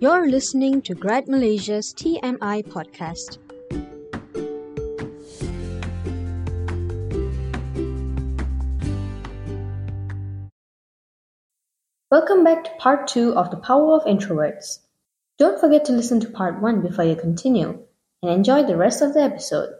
You're 0.00 0.30
listening 0.30 0.80
to 0.82 0.94
Grad 0.94 1.26
Malaysia's 1.26 1.92
TMI 1.92 2.62
podcast. 2.68 3.38
Welcome 12.12 12.44
back 12.44 12.62
to 12.62 12.70
part 12.78 13.08
2 13.08 13.34
of 13.34 13.50
The 13.50 13.56
Power 13.56 13.96
of 13.96 14.04
Introverts. 14.04 14.78
Don't 15.36 15.60
forget 15.60 15.84
to 15.86 15.92
listen 15.92 16.20
to 16.20 16.30
part 16.30 16.62
1 16.62 16.80
before 16.80 17.04
you 17.04 17.16
continue, 17.16 17.80
and 18.22 18.30
enjoy 18.30 18.62
the 18.62 18.76
rest 18.76 19.02
of 19.02 19.14
the 19.14 19.22
episode. 19.22 19.77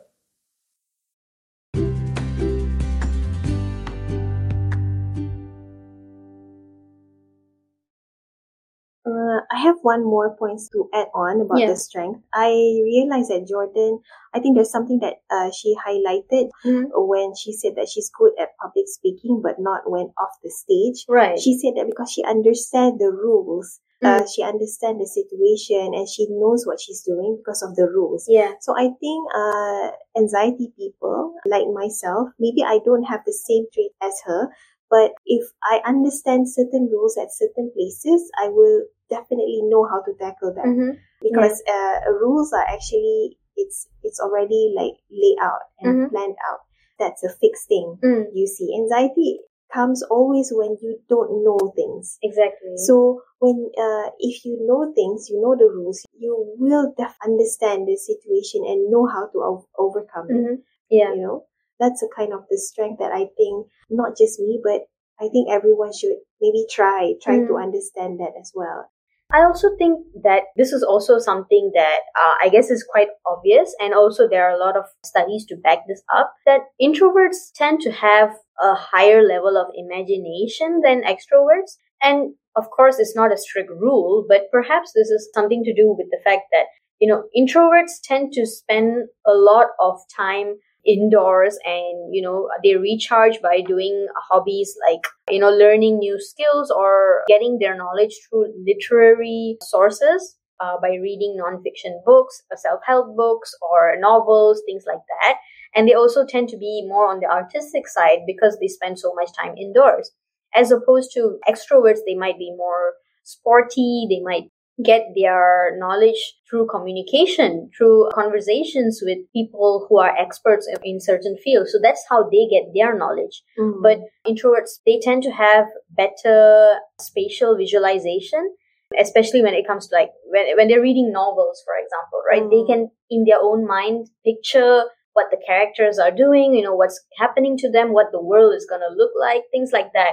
Have 9.79 9.85
one 9.85 10.05
more 10.05 10.37
points 10.37 10.69
to 10.71 10.89
add 10.93 11.09
on 11.15 11.41
about 11.41 11.59
Yeah. 11.61 11.69
the 11.69 11.77
strength. 11.77 12.21
I 12.35 12.51
realized 12.85 13.31
that 13.31 13.47
Jordan, 13.47 14.01
I 14.35 14.41
think 14.41 14.57
there's 14.57 14.71
something 14.71 14.99
that 15.01 15.17
uh, 15.31 15.51
she 15.51 15.75
highlighted 15.87 16.51
Mhm. 16.65 16.91
when 16.95 17.35
she 17.35 17.53
said 17.53 17.77
that 17.77 17.89
she's 17.89 18.11
good 18.11 18.33
at 18.39 18.57
public 18.59 18.89
speaking, 18.89 19.41
but 19.43 19.59
not 19.59 19.89
when 19.91 20.13
off 20.19 20.35
the 20.43 20.51
stage. 20.51 21.05
Right. 21.09 21.39
She 21.39 21.59
said 21.59 21.75
that 21.77 21.87
because 21.87 22.11
she 22.11 22.23
understands 22.25 22.99
the 22.99 23.11
rules, 23.13 23.81
uh, 24.03 24.21
Mm. 24.21 24.29
she 24.35 24.43
understands 24.43 25.01
the 25.01 25.07
situation, 25.07 25.95
and 25.95 26.09
she 26.09 26.27
knows 26.31 26.67
what 26.67 26.81
she's 26.81 27.03
doing 27.03 27.37
because 27.37 27.63
of 27.63 27.75
the 27.77 27.87
rules. 27.91 28.27
yeah. 28.29 28.53
So 28.61 28.75
I 28.77 28.91
think 29.01 29.21
uh, 29.35 29.91
anxiety 30.17 30.73
people 30.77 31.35
like 31.47 31.67
myself, 31.69 32.29
maybe 32.39 32.63
I 32.63 32.79
don't 32.85 33.05
have 33.05 33.23
the 33.25 33.33
same 33.33 33.67
trait 33.73 33.93
as 34.01 34.15
her, 34.27 34.51
but 34.91 35.13
if 35.27 35.45
I 35.63 35.81
understand 35.87 36.49
certain 36.49 36.89
rules 36.93 37.17
at 37.19 37.33
certain 37.33 37.71
places, 37.75 38.31
I 38.41 38.49
will 38.49 38.85
definitely 39.11 39.61
know 39.65 39.87
how 39.87 40.01
to 40.03 40.13
tackle 40.19 40.55
that 40.55 40.65
Mm-hmm. 40.67 40.99
because 41.23 41.63
uh, 41.69 42.13
rules 42.21 42.53
are 42.53 42.65
actually 42.67 43.39
it's 43.57 43.89
it's 44.03 44.21
already 44.21 44.73
like 44.77 44.95
laid 45.11 45.39
out 45.43 45.63
and 45.81 45.95
Mhm. 45.97 46.11
planned 46.11 46.37
out. 46.49 46.61
That's 46.99 47.23
a 47.25 47.29
fixed 47.31 47.69
thing. 47.69 47.99
Mm. 48.03 48.27
You 48.35 48.47
see, 48.47 48.75
anxiety 48.75 49.41
comes 49.73 50.03
always 50.03 50.51
when 50.53 50.77
you 50.81 50.99
don't 51.09 51.45
know 51.45 51.59
things. 51.77 52.19
Exactly. 52.23 52.77
So 52.77 53.23
when 53.39 53.71
uh, 53.79 54.11
if 54.19 54.45
you 54.45 54.59
know 54.67 54.93
things, 54.95 55.29
you 55.31 55.41
know 55.41 55.55
the 55.57 55.71
rules, 55.71 56.05
you 56.17 56.33
will 56.59 56.93
def- 56.97 57.19
understand 57.25 57.87
the 57.87 57.97
situation 57.97 58.65
and 58.67 58.91
know 58.91 59.07
how 59.07 59.27
to 59.29 59.39
o- 59.39 59.69
overcome 59.77 60.31
it. 60.31 60.35
Mhm. 60.35 60.63
yeah. 60.91 61.13
You 61.15 61.23
know, 61.23 61.45
that's 61.81 62.03
a 62.03 62.09
kind 62.17 62.33
of 62.33 62.45
the 62.51 62.59
strength 62.59 62.99
that 63.01 63.13
I 63.13 63.27
think 63.37 63.67
not 63.91 64.17
just 64.17 64.41
me, 64.41 64.61
but 64.63 64.83
I 65.21 65.29
think 65.29 65.49
everyone 65.51 65.93
should 65.93 66.17
maybe 66.41 66.67
try 66.71 67.15
try 67.23 67.39
to 67.39 67.53
Mm. 67.55 67.63
understand 67.63 68.21
that 68.21 68.35
as 68.41 68.53
well. 68.55 68.91
I 69.31 69.43
also 69.45 69.69
think 69.77 70.07
that 70.23 70.45
this 70.57 70.73
is 70.73 70.83
also 70.83 71.19
something 71.19 71.73
that 71.75 72.01
uh, 72.17 72.35
I 72.43 72.49
guess 72.49 72.71
is 72.71 72.83
quite 72.83 73.09
obvious, 73.27 73.75
and 73.79 73.93
also 73.93 74.27
there 74.27 74.45
are 74.49 74.57
a 74.57 74.65
lot 74.67 74.77
of 74.77 74.87
studies 75.05 75.45
to 75.47 75.57
back 75.57 75.81
this 75.87 76.03
up 76.15 76.33
that 76.47 76.63
introverts 76.81 77.53
tend 77.55 77.81
to 77.83 77.93
have 77.93 78.31
a 78.61 78.75
higher 78.75 79.23
level 79.23 79.59
of 79.59 79.67
imagination 79.75 80.81
than 80.85 81.03
extroverts. 81.03 81.77
And 82.03 82.35
of 82.57 82.71
course, 82.71 82.99
it's 82.99 83.15
not 83.15 83.33
a 83.33 83.37
strict 83.37 83.71
rule, 83.71 84.25
but 84.29 84.51
perhaps 84.51 84.93
this 84.95 85.09
is 85.11 85.29
something 85.35 85.63
to 85.65 85.75
do 85.75 85.95
with 85.97 86.09
the 86.11 86.21
fact 86.25 86.45
that, 86.53 86.67
you 87.01 87.09
know, 87.09 87.25
introverts 87.37 88.01
tend 88.03 88.33
to 88.33 88.47
spend 88.47 89.09
a 89.27 89.33
lot 89.35 89.69
of 89.81 89.99
time 90.17 90.57
indoors 90.89 91.59
and 91.65 92.15
you 92.15 92.23
know 92.23 92.49
they 92.65 92.75
recharge 92.75 93.41
by 93.43 93.61
doing 93.61 94.07
hobbies 94.31 94.75
like 94.91 95.07
you 95.29 95.39
know 95.39 95.51
learning 95.51 95.99
new 95.99 96.19
skills 96.19 96.71
or 96.71 97.23
getting 97.29 97.59
their 97.61 97.77
knowledge 97.77 98.15
through 98.25 98.47
literary 98.67 99.59
sources 99.63 100.39
uh, 100.61 100.77
by 100.81 100.89
reading 100.89 101.37
nonfiction 101.39 102.03
books 102.07 102.43
uh, 102.51 102.57
self-help 102.57 103.15
books 103.17 103.55
or 103.71 103.97
novels 103.99 104.63
things 104.67 104.85
like 104.87 105.03
that. 105.21 105.37
And 105.75 105.87
they 105.87 105.93
also 105.93 106.25
tend 106.25 106.49
to 106.49 106.57
be 106.57 106.87
more 106.89 107.07
on 107.07 107.21
the 107.21 107.27
artistic 107.27 107.87
side 107.87 108.21
because 108.27 108.57
they 108.59 108.69
spend 108.69 108.99
so 108.99 109.13
much 109.15 109.29
time 109.39 109.55
indoors. 109.59 110.11
As 110.55 110.73
opposed 110.73 111.13
to 111.13 111.39
extroverts 111.47 112.01
they 112.07 112.15
might 112.15 112.39
be 112.39 112.55
more 112.57 112.95
sporty 113.25 114.07
they 114.09 114.21
might 114.25 114.51
get 114.85 115.03
their 115.17 115.77
knowledge 115.79 116.35
through 116.49 116.69
communication, 116.69 117.71
through 117.77 118.09
conversations 118.15 119.01
with 119.03 119.19
people 119.33 119.87
who 119.89 119.99
are 119.99 120.17
experts 120.17 120.69
in 120.85 121.01
certain 121.01 121.37
fields. 121.43 121.73
So 121.73 121.79
that's 121.83 122.05
how 122.09 122.29
they 122.31 122.47
get 122.51 122.73
their 122.75 122.97
knowledge. 122.97 123.43
Mm. 123.59 123.83
But 123.83 123.99
introverts, 124.27 124.79
they 124.87 125.01
tend 125.03 125.25
to 125.25 125.31
have 125.31 125.67
better 125.91 126.75
spatial 127.01 127.57
visualization, 127.57 128.55
especially 128.99 129.43
when 129.43 129.55
it 129.55 129.67
comes 129.67 129.89
to 129.89 129.97
like 129.97 130.11
when, 130.31 130.57
when 130.57 130.69
they're 130.69 130.81
reading 130.81 131.13
novels, 131.13 131.63
for 131.65 131.75
example, 131.75 132.23
right? 132.31 132.43
Mm. 132.43 132.51
They 132.51 132.73
can, 132.73 132.91
in 133.11 133.25
their 133.25 133.41
own 133.41 133.67
mind, 133.67 134.09
picture 134.25 134.85
what 135.15 135.27
the 135.33 135.43
characters 135.45 135.99
are 135.99 136.13
doing, 136.13 136.55
you 136.55 136.63
know, 136.63 136.77
what's 136.77 137.01
happening 137.19 137.57
to 137.59 137.69
them, 137.69 137.93
what 137.93 138.13
the 138.13 138.23
world 138.23 138.55
is 138.55 138.67
going 138.71 138.83
to 138.83 138.97
look 138.97 139.11
like, 139.19 139.43
things 139.51 139.71
like 139.73 139.93
that. 139.93 140.13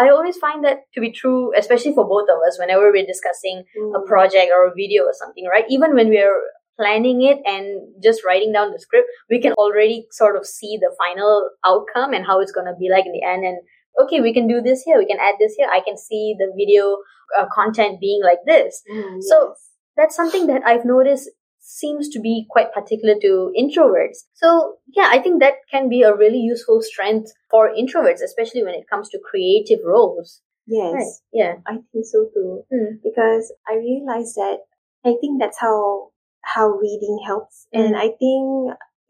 I 0.00 0.08
always 0.10 0.36
find 0.36 0.64
that 0.64 0.78
to 0.94 1.00
be 1.00 1.12
true, 1.12 1.52
especially 1.56 1.94
for 1.94 2.06
both 2.08 2.28
of 2.28 2.38
us, 2.46 2.58
whenever 2.58 2.90
we're 2.90 3.06
discussing 3.06 3.64
a 3.94 4.00
Mm. 4.00 4.06
project 4.06 4.50
or 4.54 4.66
a 4.66 4.74
video 4.74 5.04
or 5.04 5.12
something, 5.12 5.46
right? 5.46 5.64
Even 5.68 5.94
when 5.94 6.08
we're 6.08 6.40
planning 6.78 7.22
it 7.22 7.38
and 7.46 7.66
just 8.02 8.24
writing 8.24 8.52
down 8.52 8.72
the 8.72 8.78
script, 8.78 9.08
we 9.30 9.40
can 9.40 9.52
already 9.54 10.06
sort 10.10 10.36
of 10.36 10.44
see 10.46 10.76
the 10.80 10.94
final 10.98 11.50
outcome 11.64 12.12
and 12.12 12.26
how 12.26 12.40
it's 12.40 12.52
going 12.52 12.66
to 12.66 12.74
be 12.78 12.90
like 12.90 13.06
in 13.06 13.12
the 13.12 13.22
end. 13.22 13.44
And 13.44 13.58
okay, 14.02 14.20
we 14.20 14.34
can 14.34 14.46
do 14.46 14.60
this 14.60 14.82
here, 14.82 14.98
we 14.98 15.06
can 15.06 15.18
add 15.18 15.36
this 15.40 15.54
here. 15.56 15.68
I 15.72 15.80
can 15.80 15.96
see 15.96 16.34
the 16.38 16.52
video 16.56 16.98
uh, 17.38 17.46
content 17.52 17.98
being 18.00 18.22
like 18.22 18.40
this. 18.46 18.82
Mm, 18.92 19.22
So- 19.22 19.48
yes. 19.48 19.62
That's 19.96 20.14
something 20.14 20.46
that 20.48 20.60
I've 20.66 20.84
noticed 20.84 21.30
seems 21.66 22.08
to 22.10 22.20
be 22.20 22.46
quite 22.48 22.72
particular 22.72 23.14
to 23.20 23.52
introverts. 23.58 24.18
So 24.34 24.76
yeah, 24.96 25.08
I 25.12 25.18
think 25.18 25.40
that 25.40 25.54
can 25.70 25.88
be 25.88 26.02
a 26.02 26.14
really 26.14 26.38
useful 26.38 26.80
strength 26.82 27.32
for 27.50 27.70
introverts, 27.74 28.22
especially 28.22 28.62
when 28.62 28.74
it 28.74 28.88
comes 28.88 29.08
to 29.10 29.18
creative 29.30 29.80
roles. 29.84 30.42
yes, 30.66 30.92
Right. 30.94 31.12
Yeah. 31.32 31.54
I 31.66 31.74
think 31.92 32.04
so 32.06 32.26
too. 32.34 32.64
Mm. 32.72 32.98
because 33.02 33.52
I 33.70 33.74
realized 33.76 34.34
that 34.36 34.58
I 35.04 35.14
think 35.20 35.40
that's 35.42 35.58
how 35.66 36.10
how 36.54 36.66
reading 36.86 37.18
helps, 37.26 37.66
and 37.72 37.94
Mm. 37.94 37.98
I 38.04 38.08
think 38.22 38.44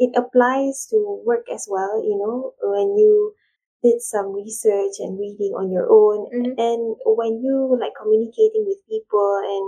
it 0.05 0.13
applies 0.17 0.87
to 0.93 0.99
work 1.29 1.45
as 1.57 1.65
well. 1.75 1.95
You 2.11 2.17
know, 2.21 2.37
when 2.75 2.89
you 3.01 3.13
did 3.85 4.01
some 4.01 4.33
research 4.33 4.95
and 5.05 5.19
reading 5.25 5.53
on 5.61 5.71
your 5.77 5.87
own, 6.01 6.19
Mhm. 6.33 6.53
and 6.69 6.83
when 7.21 7.33
you 7.45 7.57
like 7.83 7.95
communicating 8.03 8.65
with 8.69 8.81
people 8.93 9.31
and 9.55 9.67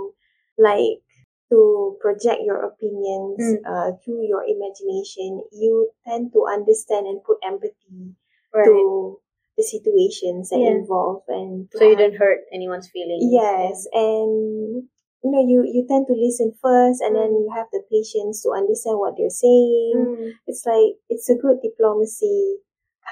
like 0.67 1.01
to 1.49 1.97
project 1.99 2.41
your 2.45 2.61
opinions 2.63 3.41
Mm. 3.41 3.57
uh, 3.65 3.89
through 4.03 4.23
your 4.25 4.43
imagination, 4.45 5.41
you 5.51 5.89
tend 6.05 6.31
to 6.33 6.45
understand 6.45 7.07
and 7.07 7.23
put 7.23 7.37
empathy 7.43 8.15
Right. 8.53 8.65
to 8.65 9.19
the 9.57 9.63
situations 9.63 10.49
that 10.49 10.59
Yeah. 10.59 10.71
involve 10.77 11.23
and 11.27 11.67
so 11.73 11.83
you 11.83 11.95
don't 11.95 12.15
hurt 12.15 12.45
anyone's 12.53 12.87
feelings. 12.89 13.25
Yes, 13.27 13.87
and 13.93 14.87
you 15.21 15.29
know, 15.31 15.41
you 15.43 15.63
you 15.67 15.83
tend 15.85 16.07
to 16.07 16.13
listen 16.13 16.53
first, 16.63 17.01
and 17.01 17.13
then 17.15 17.31
Mm. 17.33 17.39
you 17.43 17.49
have 17.51 17.67
the 17.73 17.83
patience 17.91 18.41
to 18.43 18.51
understand 18.51 18.97
what 18.99 19.17
they're 19.17 19.29
saying. 19.47 19.95
Mm. 19.97 20.31
It's 20.47 20.65
like 20.65 20.95
it's 21.09 21.29
a 21.29 21.35
good 21.35 21.59
diplomacy 21.61 22.59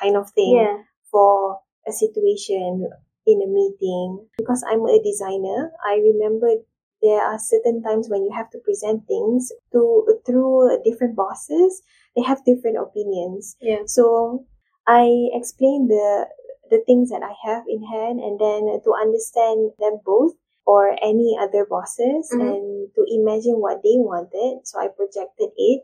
kind 0.01 0.15
of 0.15 0.29
thing 0.31 0.55
Yeah. 0.55 0.83
for 1.11 1.59
a 1.85 1.91
situation 1.91 2.87
in 3.25 3.41
a 3.41 3.47
meeting. 3.47 4.29
Because 4.37 4.63
I'm 4.69 4.85
a 4.87 5.01
designer, 5.03 5.73
I 5.83 5.95
remember 5.99 6.47
there 7.02 7.22
are 7.22 7.38
certain 7.40 7.81
times 7.84 8.09
when 8.09 8.24
you 8.24 8.31
have 8.34 8.50
to 8.52 8.59
present 8.59 9.08
things 9.08 9.52
to 9.72 9.81
through 10.25 10.81
different 10.84 11.16
bosses. 11.16 11.81
They 12.16 12.24
have 12.24 12.44
different 12.46 12.78
opinions. 12.78 13.56
Yeah. 13.62 13.84
So 13.85 14.46
I 14.88 15.30
explain 15.34 15.88
the 15.88 16.28
the 16.69 16.84
things 16.85 17.09
that 17.12 17.24
I 17.24 17.34
have 17.47 17.63
in 17.69 17.81
hand 17.84 18.20
and 18.20 18.38
then 18.40 18.82
to 18.84 18.91
understand 18.94 19.72
them 19.79 19.99
both 20.03 20.34
or 20.66 20.97
any 21.02 21.38
other 21.40 21.66
bosses 21.66 22.28
Mhm. 22.34 22.41
and 22.44 22.94
to 22.96 23.02
imagine 23.08 23.61
what 23.61 23.82
they 23.84 23.96
wanted. 23.97 24.67
So 24.67 24.79
I 24.79 24.90
projected 24.90 25.52
it. 25.55 25.84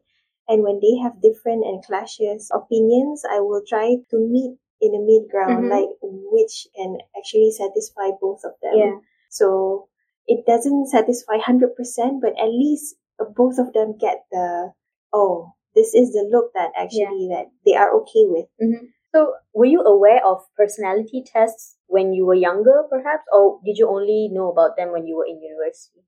And 0.50 0.62
when 0.62 0.80
they 0.82 0.96
have 0.98 1.22
different 1.22 1.64
and 1.64 1.82
clashes 1.86 2.52
opinions, 2.54 3.24
I 3.24 3.40
will 3.40 3.64
try 3.66 3.96
to 4.12 4.18
meet 4.20 4.58
in 4.82 4.92
the 4.92 5.00
mid 5.00 5.30
ground, 5.32 5.66
Mhm. 5.66 5.70
like 5.72 5.90
which 6.36 6.68
can 6.76 6.98
actually 7.16 7.52
satisfy 7.52 8.12
both 8.20 8.44
of 8.44 8.54
them. 8.62 8.76
Yeah. 8.78 8.96
So 9.30 9.88
it 10.28 10.46
doesn't 10.46 10.88
satisfy 10.88 11.34
100%, 11.36 12.22
but 12.22 12.34
at 12.40 12.50
least 12.50 12.96
both 13.36 13.58
of 13.60 13.74
them 13.74 13.98
get 13.98 14.26
the, 14.32 14.74
oh, 15.14 15.54
this 15.76 15.94
is 15.94 16.12
the 16.14 16.28
look 16.32 16.52
that 16.54 16.72
actually 16.78 17.30
that 17.32 17.48
they 17.66 17.76
are 17.76 17.94
okay 18.02 18.26
with. 18.26 18.48
hmm 18.60 18.88
So, 19.14 19.36
were 19.54 19.70
you 19.70 19.82
aware 19.82 20.26
of 20.26 20.42
personality 20.58 21.24
tests 21.26 21.78
when 21.88 22.14
you 22.14 22.26
were 22.26 22.36
younger, 22.50 22.84
perhaps, 22.90 23.24
or 23.32 23.60
did 23.66 23.78
you 23.78 23.88
only 23.90 24.30
know 24.32 24.50
about 24.52 24.76
them 24.78 24.92
when 24.92 25.06
you 25.06 25.16
were 25.18 25.26
in 25.30 25.42
university? 25.42 26.02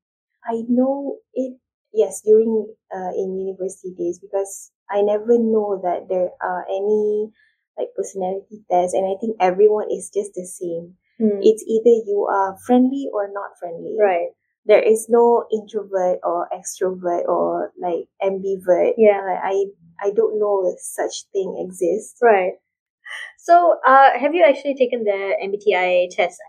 I 0.44 0.63
know 0.69 1.19
it, 1.33 1.57
yes, 1.94 2.21
during 2.21 2.73
uh, 2.95 3.12
in 3.15 3.38
university 3.38 3.94
days 3.97 4.19
because 4.19 4.71
I 4.89 5.01
never 5.01 5.38
know 5.38 5.79
that 5.83 6.07
there 6.09 6.31
are 6.41 6.65
any 6.69 7.31
like 7.77 7.89
personality 7.95 8.63
tests, 8.69 8.94
and 8.94 9.06
I 9.06 9.19
think 9.19 9.38
everyone 9.39 9.91
is 9.91 10.09
just 10.13 10.33
the 10.35 10.45
same. 10.45 10.97
Hmm. 11.19 11.39
It's 11.41 11.63
either 11.67 11.95
you 12.06 12.27
are 12.29 12.57
friendly 12.65 13.09
or 13.13 13.29
not 13.31 13.57
friendly. 13.59 13.95
Right. 14.00 14.29
there 14.67 14.81
is 14.81 15.06
no 15.09 15.45
introvert 15.53 16.17
or 16.23 16.50
extrovert 16.51 17.25
or 17.29 17.71
like 17.79 18.07
ambivert. 18.21 18.94
Yeah. 18.97 19.21
Like, 19.27 19.41
I 19.44 19.56
I 20.01 20.09
don't 20.12 20.39
know 20.39 20.56
if 20.71 20.79
such 20.81 21.25
thing 21.31 21.50
exists. 21.65 22.17
Right. 22.21 22.53
So, 23.38 23.77
uh, 23.88 24.17
have 24.19 24.33
you 24.35 24.44
actually 24.44 24.75
taken 24.75 25.03
the 25.03 25.38
MBTI 25.41 26.07
test? 26.12 26.39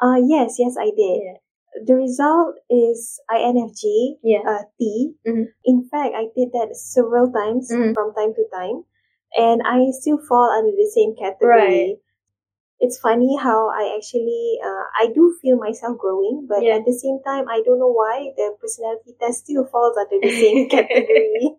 Uh 0.00 0.20
yes, 0.26 0.56
yes 0.58 0.76
I 0.78 0.90
did. 0.96 1.18
Yeah. 1.24 1.38
The 1.86 1.94
result 1.94 2.56
is 2.70 3.20
INFJ 3.30 4.18
Yeah. 4.22 4.42
uh, 4.46 4.64
T. 4.78 5.14
Mhm. 5.26 5.46
In 5.64 5.88
fact, 5.90 6.14
I 6.14 6.26
did 6.36 6.52
that 6.52 6.74
several 6.76 7.30
times 7.32 7.70
Mhm. 7.70 7.94
from 7.94 8.14
time 8.14 8.34
to 8.34 8.44
time, 8.52 8.84
and 9.36 9.62
I 9.64 9.90
still 9.90 10.18
fall 10.18 10.50
under 10.50 10.72
the 10.72 10.90
same 10.90 11.14
category. 11.16 12.00
It's 12.80 12.98
funny 12.98 13.36
how 13.36 13.70
I 13.70 13.94
actually 13.96 14.58
uh, 14.64 14.84
I 15.02 15.10
do 15.12 15.36
feel 15.42 15.56
myself 15.58 15.98
growing, 15.98 16.46
but 16.48 16.62
Yeah. 16.62 16.76
at 16.76 16.84
the 16.86 16.92
same 16.92 17.18
time, 17.26 17.48
I 17.48 17.62
don't 17.64 17.78
know 17.78 17.90
why 17.92 18.30
the 18.36 18.54
personality 18.60 19.14
test 19.20 19.44
still 19.44 19.64
falls 19.66 19.96
under 19.96 20.18
the 20.22 20.30
same 20.44 20.68
category. 20.68 21.56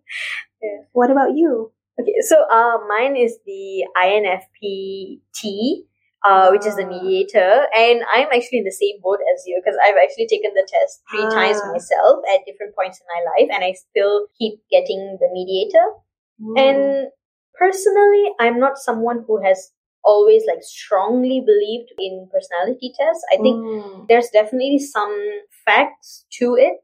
Yeah. 0.61 0.79
What 0.93 1.11
about 1.11 1.35
you? 1.35 1.71
Okay, 1.99 2.15
so 2.21 2.37
uh, 2.49 2.77
mine 2.87 3.17
is 3.17 3.39
the 3.45 3.83
INFPT, 3.97 5.83
uh, 6.23 6.49
which 6.51 6.65
is 6.65 6.75
the 6.75 6.85
Ah. 6.87 6.93
mediator, 6.95 7.67
and 7.75 8.03
I'm 8.13 8.27
actually 8.31 8.59
in 8.59 8.67
the 8.67 8.71
same 8.79 9.01
boat 9.03 9.19
as 9.33 9.43
you 9.45 9.59
because 9.59 9.77
I've 9.83 9.99
actually 10.01 10.27
taken 10.27 10.53
the 10.53 10.67
test 10.67 11.03
three 11.11 11.27
Ah. 11.27 11.35
times 11.35 11.59
myself 11.71 12.23
at 12.33 12.45
different 12.45 12.75
points 12.75 12.99
in 13.01 13.07
my 13.15 13.21
life, 13.31 13.49
and 13.53 13.63
I 13.63 13.73
still 13.73 14.27
keep 14.37 14.61
getting 14.71 15.17
the 15.19 15.29
mediator. 15.31 15.85
Hmm. 16.39 16.57
And 16.57 17.11
personally, 17.59 18.25
I'm 18.39 18.59
not 18.59 18.77
someone 18.77 19.23
who 19.27 19.41
has 19.43 19.71
always 20.13 20.43
like 20.49 20.63
strongly 20.63 21.39
believed 21.51 21.89
in 22.07 22.27
personality 22.33 22.89
tests. 22.99 23.23
I 23.33 23.37
think 23.43 23.57
Mm. 23.61 24.07
there's 24.09 24.29
definitely 24.39 24.79
some 24.79 25.15
facts 25.65 26.25
to 26.39 26.55
it, 26.67 26.75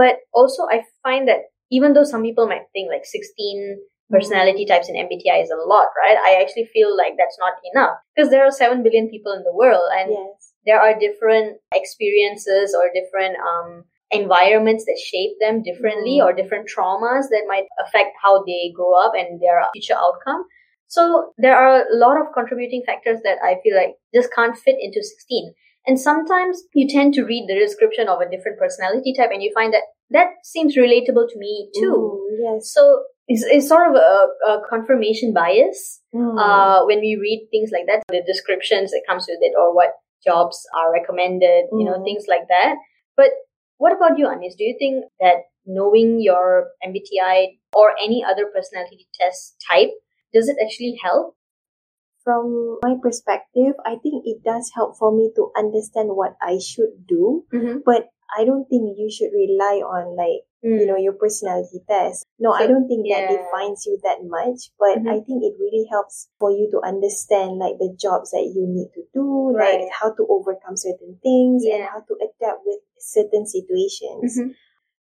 but 0.00 0.18
also 0.32 0.64
I 0.76 0.78
find 1.06 1.28
that 1.28 1.42
even 1.70 1.92
though 1.94 2.08
some 2.12 2.22
people 2.28 2.46
might 2.52 2.66
think 2.72 2.90
like 2.90 3.04
16 3.04 3.78
personality 4.10 4.64
types 4.66 4.88
in 4.90 4.96
MBTI 4.96 5.38
is 5.42 5.50
a 5.54 5.60
lot, 5.72 5.88
right? 6.02 6.18
I 6.28 6.42
actually 6.42 6.68
feel 6.74 6.90
like 7.02 7.14
that's 7.16 7.38
not 7.38 7.54
enough 7.72 7.96
because 8.14 8.30
there 8.30 8.44
are 8.44 8.50
7 8.50 8.82
billion 8.82 9.08
people 9.08 9.32
in 9.38 9.44
the 9.44 9.54
world 9.62 9.86
and 9.98 10.10
yes. 10.10 10.52
there 10.66 10.80
are 10.84 10.98
different 10.98 11.58
experiences 11.80 12.74
or 12.78 12.90
different 13.00 13.36
um, 13.50 13.84
environments 14.10 14.84
that 14.86 14.98
shape 15.10 15.34
them 15.40 15.62
differently 15.62 16.16
Mm. 16.18 16.24
or 16.24 16.32
different 16.40 16.66
traumas 16.72 17.30
that 17.34 17.44
might 17.52 17.68
affect 17.84 18.10
how 18.24 18.42
they 18.48 18.62
grow 18.74 18.92
up 19.04 19.12
and 19.20 19.40
their 19.40 19.58
future 19.74 19.98
outcome. 20.06 20.42
So 20.90 21.32
there 21.38 21.56
are 21.56 21.82
a 21.86 21.96
lot 21.96 22.20
of 22.20 22.32
contributing 22.34 22.82
factors 22.84 23.20
that 23.22 23.38
I 23.44 23.56
feel 23.62 23.76
like 23.76 23.94
just 24.12 24.34
can't 24.34 24.56
fit 24.58 24.76
into 24.80 25.02
16. 25.02 25.54
And 25.86 25.98
sometimes 25.98 26.62
you 26.74 26.88
tend 26.88 27.14
to 27.14 27.24
read 27.24 27.46
the 27.48 27.54
description 27.58 28.08
of 28.08 28.20
a 28.20 28.28
different 28.28 28.58
personality 28.58 29.14
type 29.16 29.30
and 29.32 29.42
you 29.42 29.52
find 29.54 29.72
that 29.72 29.84
that 30.10 30.28
seems 30.42 30.76
relatable 30.76 31.30
to 31.30 31.38
me 31.38 31.70
too. 31.78 31.94
Mm, 31.94 32.38
yes. 32.42 32.72
So 32.74 33.04
it's, 33.28 33.44
it's 33.46 33.68
sort 33.68 33.88
of 33.88 33.94
a, 33.94 34.50
a 34.50 34.60
confirmation 34.68 35.32
bias 35.32 36.00
Mm. 36.12 36.34
uh, 36.42 36.84
when 36.86 36.98
we 36.98 37.16
read 37.22 37.46
things 37.52 37.70
like 37.72 37.86
that, 37.86 38.02
the 38.08 38.20
descriptions 38.26 38.90
that 38.90 39.04
comes 39.08 39.26
with 39.28 39.38
it 39.40 39.54
or 39.56 39.72
what 39.72 39.90
jobs 40.26 40.58
are 40.76 40.92
recommended, 40.92 41.66
you 41.78 41.84
know, 41.84 41.98
Mm. 41.98 42.04
things 42.04 42.24
like 42.28 42.48
that. 42.48 42.74
But 43.16 43.30
what 43.78 43.92
about 43.96 44.18
you, 44.18 44.26
Anis? 44.28 44.56
Do 44.58 44.64
you 44.64 44.76
think 44.76 45.04
that 45.20 45.46
knowing 45.64 46.20
your 46.20 46.70
MBTI 46.84 47.58
or 47.74 47.92
any 48.02 48.24
other 48.24 48.46
personality 48.52 49.06
test 49.18 49.54
type, 49.70 49.90
does 50.32 50.48
it 50.48 50.56
actually 50.62 50.98
help? 51.02 51.36
From 52.24 52.78
my 52.82 52.96
perspective, 53.00 53.74
I 53.84 53.96
think 53.96 54.24
it 54.26 54.44
does 54.44 54.70
help 54.74 54.96
for 54.98 55.10
me 55.10 55.32
to 55.36 55.50
understand 55.56 56.10
what 56.14 56.36
I 56.42 56.58
should 56.58 57.06
do, 57.08 57.44
Mm-hmm. 57.52 57.78
but 57.84 58.10
I 58.36 58.44
don't 58.44 58.68
think 58.68 58.96
you 58.98 59.10
should 59.10 59.32
rely 59.32 59.80
on 59.82 60.14
like 60.16 60.44
you 60.62 60.84
know 60.86 60.96
your 60.96 61.14
personality 61.14 61.80
test 61.88 62.26
no 62.38 62.52
i 62.52 62.66
don't 62.66 62.86
think 62.86 63.08
that 63.08 63.24
defines 63.32 63.86
you 63.88 63.96
that 64.04 64.20
much 64.22 64.68
but 64.78 65.00
Mhm. 65.00 65.08
i 65.08 65.18
think 65.24 65.40
it 65.42 65.56
really 65.58 65.86
helps 65.90 66.28
for 66.38 66.50
you 66.52 66.68
to 66.70 66.78
understand 66.84 67.56
like 67.56 67.78
the 67.78 67.88
jobs 67.96 68.30
that 68.32 68.44
you 68.44 68.66
need 68.68 68.92
to 68.92 69.00
do 69.14 69.56
Right. 69.56 69.80
like 69.80 69.88
how 69.90 70.12
to 70.12 70.22
overcome 70.28 70.76
certain 70.76 71.16
things 71.22 71.64
and 71.64 71.84
how 71.88 72.00
to 72.00 72.14
adapt 72.20 72.60
with 72.66 72.80
certain 72.98 73.46
situations 73.46 74.36
Mhm. 74.38 74.54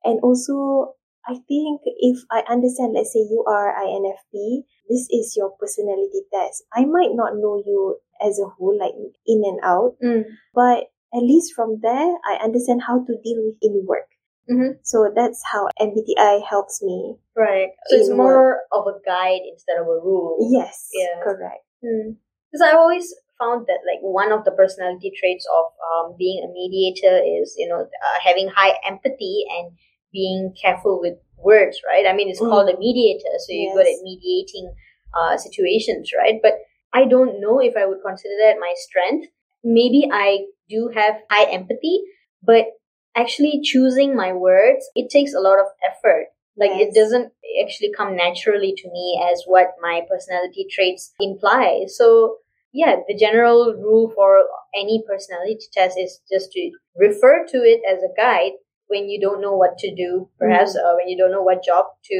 and 0.04 0.20
also 0.22 0.94
i 1.28 1.34
think 1.48 1.80
if 1.84 2.18
i 2.30 2.42
understand 2.48 2.92
let's 2.94 3.12
say 3.12 3.20
you 3.20 3.44
are 3.46 3.74
infp 3.82 4.64
this 4.88 5.08
is 5.10 5.34
your 5.36 5.50
personality 5.60 6.22
test 6.32 6.64
i 6.74 6.84
might 6.84 7.12
not 7.14 7.36
know 7.36 7.62
you 7.64 7.96
as 8.26 8.38
a 8.38 8.46
whole 8.56 8.76
like 8.78 8.94
in 9.26 9.42
and 9.44 9.60
out 9.62 9.94
Mm. 10.02 10.24
but 10.54 10.90
at 11.14 11.22
least 11.22 11.54
from 11.54 11.78
there 11.82 12.14
i 12.24 12.34
understand 12.42 12.82
how 12.86 13.04
to 13.04 13.12
deal 13.22 13.40
with 13.44 13.56
in 13.62 13.84
work 13.86 14.08
Mhm. 14.50 14.78
so 14.82 15.08
that's 15.14 15.40
how 15.52 15.68
MBTI 15.80 16.42
helps 16.50 16.82
me. 16.82 17.14
Right. 17.36 17.70
So 17.86 17.96
it's 17.96 18.10
more 18.10 18.62
of 18.72 18.86
a 18.88 18.98
guide 19.06 19.42
instead 19.48 19.78
of 19.78 19.86
a 19.86 19.98
rule. 20.02 20.36
Yes, 20.50 20.90
Yeah. 20.92 21.22
correct. 21.22 21.62
Because 21.80 22.60
I've 22.60 22.76
always 22.76 23.14
found 23.38 23.66
that 23.68 23.80
like 23.86 24.02
one 24.02 24.32
of 24.32 24.44
the 24.44 24.50
personality 24.50 25.12
traits 25.16 25.46
of 25.46 25.64
um, 25.90 26.16
being 26.18 26.42
a 26.44 26.48
mediator 26.52 27.22
is 27.22 27.54
you 27.56 27.68
know 27.68 27.80
uh, 27.86 28.18
having 28.22 28.48
high 28.48 28.74
empathy 28.84 29.46
and 29.56 29.72
being 30.12 30.54
careful 30.60 31.00
with 31.00 31.18
words, 31.38 31.80
right? 31.86 32.06
I 32.06 32.12
mean, 32.12 32.28
it's 32.28 32.38
called 32.38 32.68
a 32.68 32.74
Mm. 32.74 32.78
mediator, 32.78 33.34
so 33.38 33.52
you're 33.52 33.74
good 33.74 33.86
Yes. 33.86 33.98
at 33.98 34.04
mediating 34.04 34.74
uh, 35.14 35.36
situations, 35.36 36.12
right? 36.16 36.40
But 36.42 36.54
I 36.92 37.04
don't 37.06 37.40
know 37.40 37.60
if 37.60 37.76
I 37.76 37.86
would 37.86 38.02
consider 38.04 38.34
that 38.42 38.58
my 38.58 38.72
strength. 38.76 39.28
Maybe 39.64 40.08
I 40.10 40.46
do 40.68 40.88
have 40.94 41.20
high 41.30 41.50
empathy, 41.50 42.02
but 42.42 42.66
actually 43.14 43.60
choosing 43.62 44.14
my 44.16 44.32
words, 44.32 44.88
it 44.94 45.10
takes 45.10 45.34
a 45.34 45.40
lot 45.40 45.58
of 45.58 45.66
effort. 45.88 46.26
Like 46.56 46.72
it 46.72 46.94
doesn't 46.94 47.32
actually 47.62 47.92
come 47.96 48.14
naturally 48.16 48.74
to 48.76 48.90
me 48.90 49.20
as 49.30 49.42
what 49.46 49.68
my 49.80 50.02
personality 50.08 50.66
traits 50.70 51.12
imply. 51.20 51.84
So 51.88 52.36
yeah, 52.72 52.96
the 53.06 53.16
general 53.16 53.74
rule 53.74 54.10
for 54.14 54.44
any 54.74 55.02
personality 55.06 55.66
test 55.72 55.98
is 55.98 56.20
just 56.30 56.52
to 56.52 56.70
refer 56.96 57.46
to 57.46 57.58
it 57.58 57.80
as 57.90 58.02
a 58.02 58.12
guide 58.16 58.52
when 58.92 59.08
you 59.08 59.20
don't 59.20 59.40
know 59.40 59.56
what 59.56 59.78
to 59.78 59.94
do, 59.94 60.28
perhaps 60.38 60.76
uh, 60.76 60.92
when 60.98 61.08
you 61.08 61.16
don't 61.18 61.32
know 61.32 61.42
what 61.42 61.64
job 61.64 61.86
to 62.10 62.18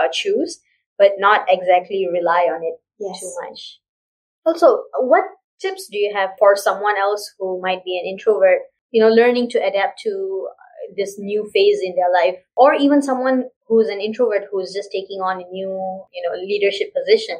uh, 0.00 0.08
choose, 0.12 0.60
but 0.98 1.12
not 1.18 1.46
exactly 1.48 2.06
rely 2.12 2.42
on 2.54 2.62
it 2.70 2.78
Yes. 3.00 3.20
too 3.20 3.32
much. 3.42 3.80
Also, 4.46 4.84
what 5.00 5.24
tips 5.60 5.88
do 5.90 5.98
you 5.98 6.12
have 6.14 6.30
for 6.38 6.54
someone 6.56 6.96
else 6.98 7.32
who 7.38 7.60
might 7.60 7.84
be 7.84 7.98
an 7.98 8.06
introvert, 8.06 8.60
you 8.90 9.02
know, 9.02 9.08
learning 9.08 9.50
to 9.50 9.58
adapt 9.58 10.00
to 10.02 10.48
uh, 10.50 10.94
this 10.96 11.18
new 11.18 11.48
phase 11.54 11.80
in 11.82 11.94
their 11.96 12.12
life, 12.12 12.36
or 12.56 12.74
even 12.74 13.02
someone 13.02 13.44
who's 13.68 13.88
an 13.88 14.00
introvert 14.00 14.44
who's 14.50 14.72
just 14.74 14.90
taking 14.92 15.20
on 15.20 15.40
a 15.40 15.48
new, 15.50 15.70
you 16.14 16.22
know, 16.24 16.34
leadership 16.52 16.92
position? 16.94 17.38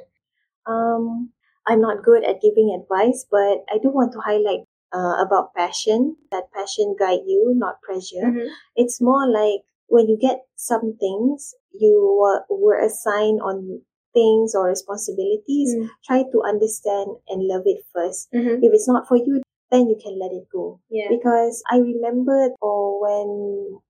Um, 0.67 1.31
I'm 1.67 1.81
not 1.81 2.02
good 2.05 2.25
at 2.25 2.41
giving 2.41 2.76
advice, 2.81 3.26
but 3.31 3.64
I 3.71 3.79
do 3.83 3.91
want 3.91 4.12
to 4.12 4.21
highlight 4.21 4.67
uh, 4.93 5.23
about 5.25 5.55
passion. 5.55 6.17
That 6.31 6.53
passion 6.55 6.97
guide 6.99 7.25
you, 7.27 7.53
not 7.57 7.81
pressure. 7.83 8.27
Mm-hmm. 8.27 8.49
It's 8.77 9.01
more 9.01 9.29
like 9.29 9.63
when 9.89 10.09
you 10.09 10.19
get 10.21 10.41
some 10.57 10.97
things, 10.99 11.55
you 11.73 12.17
were, 12.21 12.45
were 12.49 12.79
assigned 12.79 13.41
on 13.43 13.81
things 14.15 14.55
or 14.55 14.69
responsibilities. 14.69 15.75
Mm. 15.75 15.89
Try 16.05 16.23
to 16.23 16.43
understand 16.47 17.17
and 17.29 17.49
love 17.49 17.63
it 17.65 17.85
first. 17.95 18.29
Mm-hmm. 18.35 18.63
If 18.63 18.73
it's 18.73 18.89
not 18.89 19.09
for 19.09 19.17
you, 19.17 19.43
then 19.71 19.89
you 19.89 19.97
can 20.03 20.19
let 20.21 20.33
it 20.33 20.47
go. 20.53 20.81
Yeah. 20.91 21.09
because 21.09 21.63
I 21.71 21.79
remember 21.79 22.51
or 22.61 23.01
when 23.01 23.81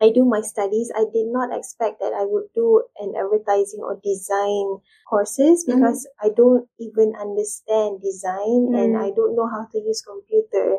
I 0.00 0.10
do 0.10 0.24
my 0.24 0.40
studies, 0.40 0.92
I 0.94 1.04
did 1.12 1.26
not 1.28 1.50
expect 1.56 1.98
that 2.00 2.14
I 2.14 2.24
would 2.24 2.48
do 2.54 2.84
an 3.00 3.14
advertising 3.18 3.80
or 3.82 3.98
design 4.02 4.78
courses 5.10 5.66
Mhm. 5.66 5.74
because 5.74 6.06
I 6.22 6.28
don't 6.30 6.68
even 6.78 7.16
understand 7.16 8.00
design 8.00 8.74
and 8.74 8.94
Mm. 8.94 9.02
I 9.02 9.10
don't 9.10 9.34
know 9.34 9.46
how 9.46 9.66
to 9.72 9.78
use 9.80 10.02
computer. 10.02 10.78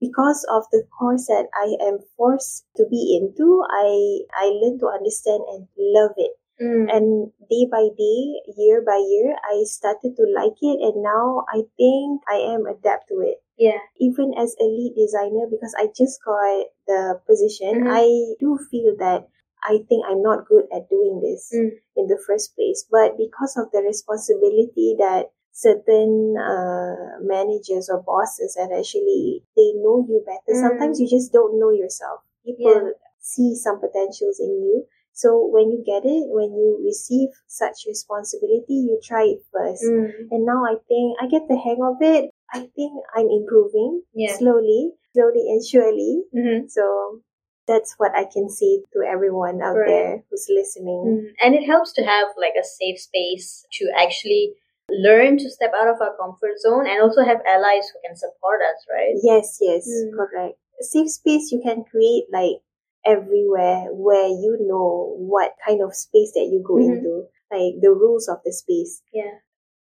Because 0.00 0.44
of 0.50 0.64
the 0.72 0.84
course 0.98 1.26
that 1.28 1.48
I 1.54 1.76
am 1.80 1.98
forced 2.16 2.66
to 2.76 2.84
be 2.86 3.16
into, 3.16 3.62
I 3.70 4.24
I 4.32 4.46
learned 4.60 4.80
to 4.80 4.88
understand 4.88 5.44
and 5.52 5.68
love 5.78 6.12
it. 6.16 6.36
Mm. 6.60 6.86
And 6.94 7.06
day 7.50 7.64
by 7.66 7.88
day, 7.96 8.20
year 8.56 8.80
by 8.82 8.96
year, 8.96 9.36
I 9.44 9.64
started 9.64 10.16
to 10.16 10.24
like 10.34 10.56
it 10.62 10.78
and 10.80 11.02
now 11.02 11.44
I 11.52 11.64
think 11.76 12.22
I 12.28 12.38
am 12.54 12.66
adapt 12.66 13.08
to 13.08 13.20
it 13.20 13.43
yeah. 13.56 13.78
even 13.98 14.34
as 14.36 14.54
a 14.60 14.64
lead 14.64 14.94
designer 14.96 15.46
because 15.50 15.74
I 15.78 15.86
just 15.96 16.22
got 16.24 16.66
the 16.86 17.20
position, 17.26 17.84
Mhm. 17.84 17.90
I 17.90 18.34
do 18.40 18.58
feel 18.70 18.96
that 18.98 19.28
I 19.66 19.78
think 19.88 20.04
I'm 20.06 20.20
not 20.20 20.46
good 20.46 20.66
at 20.72 20.88
doing 20.90 21.20
this 21.20 21.50
Mm. 21.54 21.70
in 21.96 22.06
the 22.06 22.18
first 22.26 22.54
place. 22.54 22.84
But 22.90 23.16
because 23.16 23.56
of 23.56 23.70
the 23.72 23.80
responsibility 23.82 24.96
that 24.98 25.30
certain 25.52 26.36
uh, 26.36 27.18
managers 27.22 27.88
or 27.88 28.02
bosses 28.02 28.54
that 28.54 28.72
actually 28.72 29.44
they 29.56 29.72
know 29.82 30.04
you 30.08 30.20
better. 30.26 30.52
Mm. 30.52 30.60
Sometimes 30.60 31.00
you 31.00 31.06
just 31.08 31.32
don't 31.32 31.58
know 31.60 31.70
yourself. 31.70 32.20
People 32.44 32.72
Yeah. 32.72 32.90
see 33.20 33.54
some 33.54 33.78
potentials 33.80 34.40
in 34.40 34.50
you. 34.66 34.86
So 35.12 35.46
when 35.46 35.70
you 35.70 35.78
get 35.86 36.04
it, 36.04 36.26
when 36.28 36.52
you 36.58 36.80
receive 36.84 37.30
such 37.46 37.86
responsibility, 37.86 38.74
you 38.74 38.98
try 39.00 39.24
it 39.26 39.42
first. 39.52 39.84
Mm. 39.84 40.10
And 40.32 40.44
now 40.44 40.64
I 40.66 40.74
think 40.88 41.16
I 41.20 41.26
get 41.28 41.46
the 41.48 41.56
hang 41.56 41.80
of 41.82 42.02
it. 42.02 42.30
I 42.54 42.70
think 42.74 42.92
I'm 43.16 43.28
improving 43.28 44.02
Yeah. 44.14 44.36
slowly, 44.36 44.92
slowly 45.12 45.44
and 45.50 45.60
surely. 45.64 46.22
Mm-hmm. 46.34 46.68
So 46.68 47.20
That's 47.66 47.94
what 47.96 48.12
I 48.14 48.24
can 48.28 48.50
say 48.52 48.84
to 48.92 48.98
everyone 49.08 49.62
out 49.64 49.72
Right. 49.80 49.88
there 49.88 50.24
who's 50.28 50.44
listening. 50.52 51.00
Mm, 51.08 51.32
And 51.40 51.54
it 51.56 51.64
helps 51.64 51.94
to 51.96 52.02
have 52.04 52.28
like 52.36 52.52
a 52.60 52.62
safe 52.62 53.00
space 53.00 53.64
to 53.80 53.84
actually 53.96 54.52
learn 54.90 55.38
to 55.38 55.48
step 55.48 55.72
out 55.72 55.88
of 55.88 55.96
our 56.04 56.12
comfort 56.20 56.60
zone 56.60 56.84
and 56.86 57.00
also 57.00 57.24
have 57.24 57.40
allies 57.48 57.88
who 57.88 57.98
can 58.06 58.16
support 58.20 58.60
us, 58.70 58.84
right? 58.92 59.16
Yes, 59.30 59.56
yes, 59.64 59.88
Mm. 59.88 60.12
correct. 60.12 60.58
Safe 60.92 61.08
space 61.08 61.50
you 61.52 61.60
can 61.64 61.84
create 61.88 62.26
like 62.30 62.60
everywhere 63.06 63.88
where 63.92 64.28
you 64.28 64.58
know 64.68 65.16
what 65.16 65.56
kind 65.66 65.80
of 65.80 65.94
space 65.96 66.32
that 66.36 66.48
you 66.52 66.60
go 66.62 66.74
Mhm. 66.74 66.98
into, 67.00 67.14
like 67.50 67.80
the 67.80 67.92
rules 67.92 68.28
of 68.28 68.42
the 68.44 68.52
space. 68.52 69.00
Yeah. 69.10 69.38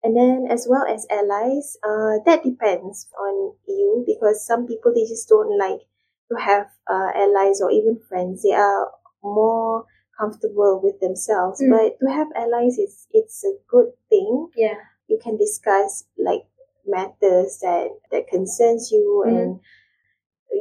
And 0.06 0.16
then 0.16 0.46
as 0.52 0.68
well 0.70 0.86
as 0.86 1.08
allies, 1.10 1.78
uh, 1.82 2.22
that 2.28 2.44
depends 2.44 3.10
on 3.20 3.54
you 3.68 4.04
because 4.06 4.46
some 4.46 4.68
people 4.68 4.94
they 4.94 5.02
just 5.02 5.28
don't 5.28 5.58
like 5.58 5.82
to 6.30 6.36
have 6.40 6.68
uh, 6.88 7.10
allies 7.16 7.60
or 7.60 7.72
even 7.72 8.00
friends. 8.08 8.44
They 8.44 8.54
are 8.54 8.92
more 9.24 9.86
comfortable 10.20 10.80
with 10.84 11.00
themselves. 11.00 11.60
Mm. 11.60 11.72
But 11.72 11.98
to 12.06 12.14
have 12.14 12.28
allies 12.36 12.78
is 12.78 13.08
it's 13.12 13.44
a 13.44 13.58
good 13.68 13.94
thing. 14.10 14.50
Yeah. 14.56 14.78
You 15.08 15.18
can 15.18 15.38
discuss 15.38 16.06
like 16.20 16.46
matters 16.86 17.58
that 17.64 17.90
that 18.12 18.28
concerns 18.28 18.92
you 18.92 19.24
Mhm. 19.26 19.34
and 19.34 19.60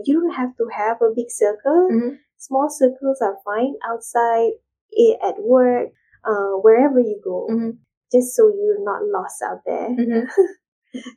you 0.07 0.23
don't 0.23 0.33
have 0.41 0.57
to 0.57 0.69
have 0.73 1.03
a 1.03 1.13
big 1.15 1.31
circle. 1.31 1.89
Mhm. 1.93 2.19
Small 2.39 2.71
circles 2.71 3.21
are 3.21 3.37
fine 3.45 3.77
outside, 3.85 4.53
at 5.23 5.43
work, 5.43 5.93
uh, 6.25 6.53
wherever 6.65 6.99
you 7.01 7.21
go 7.23 7.47
Mhm. 7.51 7.79
Just 8.15 8.35
so 8.37 8.49
you're 8.55 8.85
not 8.85 9.03
lost 9.17 9.43
out 9.43 9.61
there. 9.67 9.89
Mhm. 9.91 10.29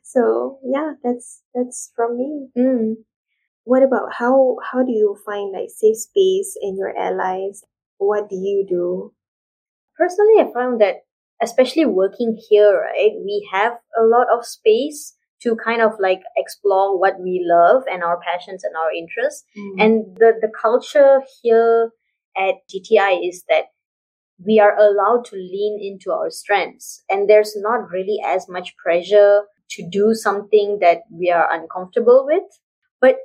So 0.02 0.58
yeah, 0.64 0.94
that's 1.04 1.42
that's 1.54 1.92
from 1.94 2.16
me. 2.18 2.48
Mm. 2.58 2.94
What 3.64 3.82
about 3.82 4.12
how 4.12 4.56
how 4.72 4.82
do 4.82 4.90
you 4.92 5.16
find 5.24 5.52
like 5.52 5.68
safe 5.70 5.96
space 5.96 6.56
in 6.60 6.76
your 6.76 6.96
allies? 6.98 7.62
What 7.98 8.28
do 8.28 8.36
you 8.36 8.66
do? 8.68 9.12
Personally, 9.96 10.40
I 10.40 10.52
found 10.52 10.80
that, 10.80 11.06
especially 11.42 11.86
working 11.86 12.38
here, 12.48 12.72
right, 12.80 13.12
we 13.24 13.48
have 13.52 13.74
a 13.98 14.02
lot 14.04 14.26
of 14.32 14.44
space 14.46 15.14
to 15.42 15.56
kind 15.56 15.82
of 15.82 15.92
like 16.00 16.22
explore 16.36 16.98
what 16.98 17.20
we 17.20 17.44
love 17.44 17.82
and 17.90 18.02
our 18.02 18.18
passions 18.20 18.64
and 18.64 18.74
our 18.76 18.90
interests. 18.92 19.44
And 19.78 20.16
the, 20.16 20.32
the 20.40 20.50
culture 20.50 21.22
here 21.42 21.90
at 22.36 22.54
GTI 22.70 23.28
is 23.28 23.44
that 23.48 23.66
we 24.44 24.60
are 24.60 24.76
allowed 24.78 25.24
to 25.26 25.36
lean 25.36 25.78
into 25.80 26.12
our 26.12 26.30
strengths 26.30 27.02
and 27.10 27.28
there's 27.28 27.54
not 27.56 27.90
really 27.90 28.18
as 28.24 28.48
much 28.48 28.76
pressure 28.76 29.42
to 29.70 29.88
do 29.90 30.14
something 30.14 30.78
that 30.80 30.98
we 31.10 31.30
are 31.30 31.52
uncomfortable 31.52 32.24
with. 32.26 32.44
But 33.00 33.16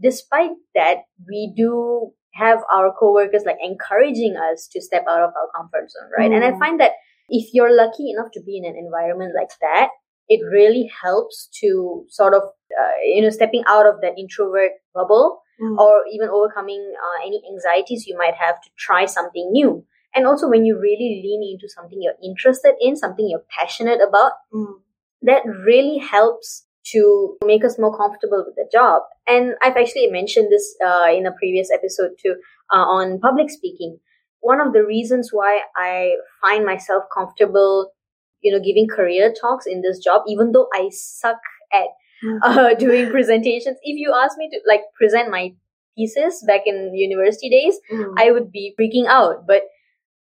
despite 0.00 0.52
that, 0.74 0.98
we 1.28 1.52
do 1.56 2.12
have 2.34 2.62
our 2.72 2.92
coworkers 2.92 3.44
like 3.46 3.56
encouraging 3.62 4.36
us 4.36 4.68
to 4.72 4.80
step 4.80 5.04
out 5.08 5.20
of 5.22 5.30
our 5.30 5.48
comfort 5.56 5.90
zone, 5.90 6.10
right? 6.18 6.30
And 6.30 6.44
I 6.44 6.52
Mm. 6.52 6.58
find 6.58 6.80
that 6.80 6.92
if 7.28 7.54
you're 7.54 7.74
lucky 7.74 8.10
enough 8.10 8.30
to 8.32 8.42
be 8.42 8.58
in 8.58 8.64
an 8.64 8.76
environment 8.76 9.34
like 9.34 9.50
that, 9.60 9.90
it 10.28 10.40
really 10.52 10.90
helps 11.02 11.48
to 11.60 12.04
sort 12.08 12.34
of, 12.34 12.42
uh, 12.42 12.92
you 13.04 13.22
know, 13.22 13.30
stepping 13.30 13.64
out 13.66 13.86
of 13.86 14.00
that 14.02 14.18
introvert 14.18 14.72
bubble 14.94 15.40
Mm. 15.60 15.78
or 15.78 16.04
even 16.12 16.28
overcoming 16.28 16.82
uh, 17.04 17.26
any 17.26 17.42
anxieties 17.50 18.06
you 18.06 18.16
might 18.18 18.34
have 18.34 18.60
to 18.60 18.68
try 18.76 19.06
something 19.06 19.50
new. 19.52 19.86
And 20.16 20.26
also, 20.26 20.48
when 20.48 20.64
you 20.64 20.78
really 20.80 21.20
lean 21.22 21.42
into 21.54 21.68
something 21.72 21.98
you're 22.00 22.14
interested 22.24 22.74
in, 22.80 22.96
something 22.96 23.28
you're 23.28 23.44
passionate 23.50 24.00
about, 24.00 24.32
Mm. 24.52 24.80
that 25.22 25.42
really 25.66 25.98
helps 25.98 26.66
to 26.92 27.36
make 27.44 27.64
us 27.64 27.78
more 27.78 27.96
comfortable 27.96 28.44
with 28.46 28.54
the 28.56 28.68
job. 28.72 29.02
And 29.26 29.54
I've 29.62 29.76
actually 29.76 30.06
mentioned 30.08 30.50
this 30.52 30.76
uh, 30.84 31.06
in 31.12 31.26
a 31.26 31.32
previous 31.32 31.70
episode 31.70 32.12
too 32.22 32.36
uh, 32.72 32.84
on 32.96 33.18
public 33.20 33.50
speaking. 33.50 33.98
One 34.40 34.60
of 34.60 34.72
the 34.72 34.84
reasons 34.84 35.30
why 35.32 35.62
I 35.76 36.14
find 36.42 36.64
myself 36.64 37.04
comfortable, 37.12 37.92
you 38.40 38.52
know, 38.52 38.60
giving 38.60 38.86
career 38.88 39.32
talks 39.40 39.66
in 39.66 39.82
this 39.82 39.98
job, 39.98 40.22
even 40.28 40.52
though 40.52 40.68
I 40.74 40.88
suck 40.90 41.40
at 41.72 41.88
Mm. 42.24 42.38
uh, 42.42 42.74
doing 42.86 43.10
presentations. 43.10 43.76
If 43.82 43.98
you 43.98 44.14
ask 44.16 44.38
me 44.38 44.48
to 44.52 44.58
like 44.66 44.80
present 44.98 45.30
my 45.30 45.54
thesis 45.96 46.42
back 46.46 46.62
in 46.66 46.94
university 46.94 47.50
days, 47.50 47.78
Mm. 47.92 48.14
I 48.16 48.30
would 48.32 48.50
be 48.52 48.74
freaking 48.78 49.06
out. 49.06 49.46
But 49.46 49.62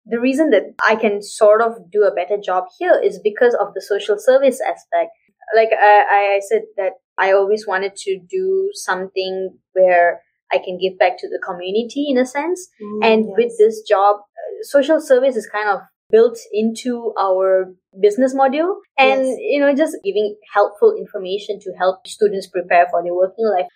the 0.09 0.19
reason 0.19 0.49
that 0.51 0.63
I 0.87 0.95
can 0.95 1.21
sort 1.21 1.61
of 1.61 1.73
do 1.91 2.03
a 2.03 2.13
better 2.13 2.37
job 2.43 2.65
here 2.79 2.99
is 3.03 3.19
because 3.23 3.55
of 3.59 3.73
the 3.73 3.81
social 3.81 4.17
service 4.17 4.59
aspect. 4.61 5.11
Like 5.55 5.69
I, 5.71 6.35
I 6.37 6.39
said 6.47 6.63
that 6.77 6.93
I 7.17 7.31
always 7.31 7.65
wanted 7.67 7.95
to 7.95 8.19
do 8.29 8.69
something 8.73 9.57
where 9.73 10.21
I 10.51 10.57
can 10.57 10.77
give 10.77 10.97
back 10.97 11.17
to 11.19 11.27
the 11.27 11.41
community 11.45 12.07
in 12.09 12.17
a 12.17 12.25
sense. 12.25 12.67
Mm, 12.81 13.05
And 13.05 13.25
yes. 13.25 13.33
with 13.37 13.51
this 13.57 13.81
job, 13.87 14.17
uh, 14.17 14.63
social 14.63 14.99
service 14.99 15.35
is 15.35 15.47
kind 15.47 15.69
of 15.69 15.79
built 16.11 16.37
into 16.51 17.13
our 17.19 17.73
business 18.01 18.33
module 18.35 18.77
and 18.97 19.25
Yes. 19.27 19.37
you 19.39 19.59
know 19.61 19.73
just 19.75 19.95
giving 20.03 20.35
helpful 20.53 20.95
information 20.97 21.59
to 21.61 21.71
help 21.77 22.07
students 22.07 22.47
prepare 22.47 22.87
for 22.89 23.03
their 23.03 23.13
working 23.13 23.45
life 23.45 23.67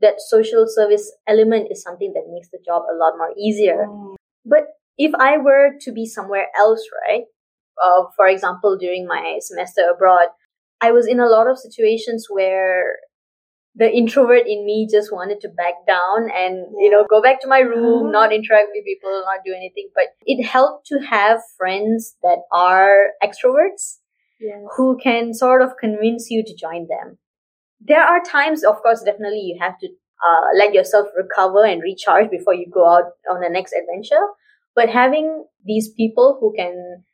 that 0.00 0.20
social 0.20 0.66
service 0.68 1.10
element 1.26 1.68
is 1.70 1.82
something 1.82 2.12
that 2.14 2.24
makes 2.30 2.48
the 2.50 2.58
job 2.64 2.82
a 2.92 2.94
lot 3.02 3.14
more 3.16 3.32
easier 3.38 3.86
Mm. 3.88 4.16
but 4.44 4.64
if 4.98 5.12
I 5.18 5.38
were 5.38 5.70
to 5.80 5.92
be 5.92 6.04
somewhere 6.06 6.48
else, 6.58 6.86
right? 7.08 7.24
Uh, 7.82 8.04
for 8.16 8.26
example, 8.26 8.76
during 8.76 9.06
my 9.06 9.38
semester 9.40 9.82
abroad, 9.94 10.28
I 10.80 10.90
was 10.90 11.06
in 11.06 11.20
a 11.20 11.28
lot 11.28 11.48
of 11.48 11.58
situations 11.58 12.26
where 12.28 12.96
the 13.74 13.90
introvert 13.90 14.46
in 14.46 14.66
me 14.66 14.88
just 14.90 15.12
wanted 15.12 15.40
to 15.40 15.48
back 15.48 15.74
down 15.86 16.28
and, 16.34 16.66
you 16.78 16.90
know, 16.90 17.06
go 17.08 17.22
back 17.22 17.40
to 17.40 17.46
my 17.48 17.60
room, 17.60 18.10
not 18.10 18.32
interact 18.32 18.68
with 18.74 18.84
people, 18.84 19.22
not 19.24 19.44
do 19.44 19.54
anything. 19.54 19.88
But 19.94 20.06
it 20.26 20.44
helped 20.44 20.86
to 20.88 20.98
have 20.98 21.40
friends 21.56 22.16
that 22.22 22.38
are 22.52 23.10
extroverts 23.22 23.98
Yes. 24.40 24.62
who 24.76 24.96
can 25.02 25.34
sort 25.34 25.62
of 25.62 25.76
convince 25.80 26.30
you 26.30 26.44
to 26.44 26.54
join 26.54 26.86
them. 26.86 27.18
There 27.80 28.02
are 28.02 28.22
times, 28.22 28.64
of 28.64 28.76
course, 28.82 29.02
definitely 29.02 29.40
you 29.40 29.58
have 29.60 29.78
to 29.80 29.88
uh, 29.88 30.46
let 30.56 30.72
yourself 30.72 31.08
recover 31.16 31.64
and 31.64 31.82
recharge 31.82 32.30
before 32.30 32.54
you 32.54 32.66
go 32.72 32.88
out 32.88 33.04
on 33.30 33.40
the 33.40 33.48
next 33.48 33.72
adventure. 33.72 34.24
But 34.78 34.90
having 34.94 35.28
these 35.70 35.88
people 36.00 36.36
who 36.40 36.52
can 36.56 37.04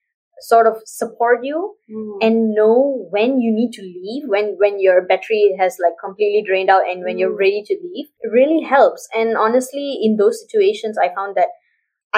sort 0.50 0.66
of 0.71 0.76
support 0.85 1.44
you 1.49 1.59
Mm. 1.90 2.18
and 2.26 2.54
know 2.59 2.73
when 3.16 3.40
you 3.44 3.50
need 3.59 3.73
to 3.76 3.83
leave, 3.83 4.25
when 4.35 4.49
when 4.62 4.80
your 4.87 4.97
battery 5.11 5.44
has 5.61 5.78
like 5.85 5.97
completely 6.02 6.42
drained 6.49 6.73
out 6.75 6.88
and 6.92 7.04
when 7.09 7.18
you're 7.23 7.37
Mm. 7.37 7.44
ready 7.44 7.62
to 7.71 7.76
leave, 7.87 8.09
it 8.26 8.30
really 8.38 8.61
helps. 8.75 9.09
And 9.21 9.38
honestly, 9.47 9.87
in 10.09 10.16
those 10.23 10.42
situations, 10.44 10.99
I 11.06 11.09
found 11.18 11.40
that 11.40 11.54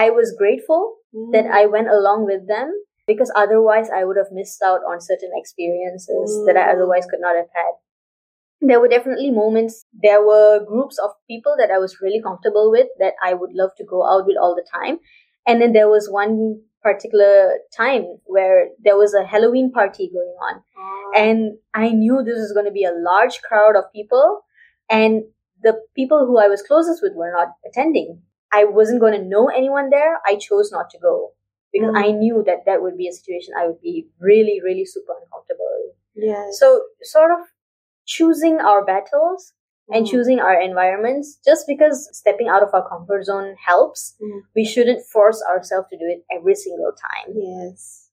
I 0.04 0.10
was 0.18 0.34
grateful 0.42 0.82
that 1.36 1.46
Mm. 1.46 1.56
I 1.60 1.66
went 1.76 1.88
along 1.98 2.24
with 2.32 2.46
them 2.54 2.72
because 3.10 3.32
otherwise 3.44 3.90
I 3.98 4.04
would 4.04 4.18
have 4.22 4.32
missed 4.40 4.62
out 4.70 4.82
on 4.92 5.00
certain 5.10 5.32
experiences 5.42 6.38
that 6.46 6.56
I 6.56 6.64
Mm. 6.66 6.72
otherwise 6.74 7.06
could 7.12 7.24
not 7.28 7.36
have 7.42 7.52
had. 7.60 7.74
There 8.60 8.80
were 8.80 8.88
definitely 8.88 9.30
moments, 9.30 9.84
there 9.92 10.22
were 10.26 10.64
groups 10.64 10.98
of 10.98 11.10
people 11.28 11.54
that 11.58 11.70
I 11.70 11.78
was 11.78 12.00
really 12.00 12.20
comfortable 12.22 12.70
with 12.70 12.88
that 12.98 13.14
I 13.22 13.34
would 13.34 13.52
love 13.52 13.72
to 13.76 13.84
go 13.84 14.04
out 14.10 14.26
with 14.26 14.38
all 14.40 14.54
the 14.54 14.66
time. 14.78 14.98
And 15.46 15.60
then 15.62 15.72
there 15.72 15.88
was 15.88 16.08
one 16.10 16.60
particular 16.82 17.58
time 17.76 18.04
where 18.24 18.68
there 18.82 18.96
was 18.96 19.14
a 19.14 19.24
Halloween 19.26 19.70
party 19.72 20.08
going 20.12 20.34
on 20.48 20.62
Ah. 20.78 21.10
and 21.22 21.58
I 21.74 21.90
knew 21.90 22.22
this 22.22 22.38
was 22.38 22.52
going 22.52 22.66
to 22.66 22.72
be 22.80 22.84
a 22.84 22.92
large 23.10 23.40
crowd 23.42 23.74
of 23.76 23.90
people, 23.92 24.40
and 24.90 25.22
the 25.62 25.74
people 25.96 26.26
who 26.26 26.38
I 26.38 26.48
was 26.48 26.62
closest 26.62 27.02
with 27.02 27.14
were 27.14 27.32
not 27.32 27.48
attending. 27.68 28.22
I 28.52 28.64
wasn't 28.64 29.00
going 29.00 29.14
to 29.18 29.24
know 29.34 29.48
anyone 29.48 29.90
there. 29.90 30.20
I 30.26 30.36
chose 30.36 30.70
not 30.70 30.90
to 30.90 30.98
go 30.98 31.32
because 31.72 31.90
Mm. 31.94 32.04
I 32.04 32.10
knew 32.12 32.42
that 32.46 32.64
that 32.66 32.82
would 32.82 32.96
be 32.96 33.08
a 33.08 33.12
situation 33.18 33.54
I 33.60 33.66
would 33.66 33.80
be 33.80 34.08
really, 34.20 34.60
really 34.66 34.84
super 34.84 35.14
uncomfortable 35.20 35.70
with. 35.80 35.96
yes. 36.30 36.58
So, 36.60 36.82
sort 37.02 37.32
of 37.32 37.40
choosing 38.04 38.60
our 38.60 38.84
battles 38.84 39.52
and 39.88 40.04
Mm. 40.06 40.10
choosing 40.10 40.40
our 40.40 40.60
environments, 40.60 41.38
just 41.44 41.66
because 41.66 42.08
stepping 42.16 42.48
out 42.48 42.62
of 42.62 42.74
our 42.74 42.86
comfort 42.88 43.24
zone 43.24 43.54
helps, 43.64 44.16
Mm. 44.20 44.42
we 44.54 44.64
shouldn't 44.64 45.04
force 45.06 45.42
ourselves 45.48 45.88
to 45.90 45.96
do 45.96 46.06
it 46.06 46.24
every 46.30 46.54
single 46.54 46.92
time. 46.92 47.34
Yes. 47.36 48.10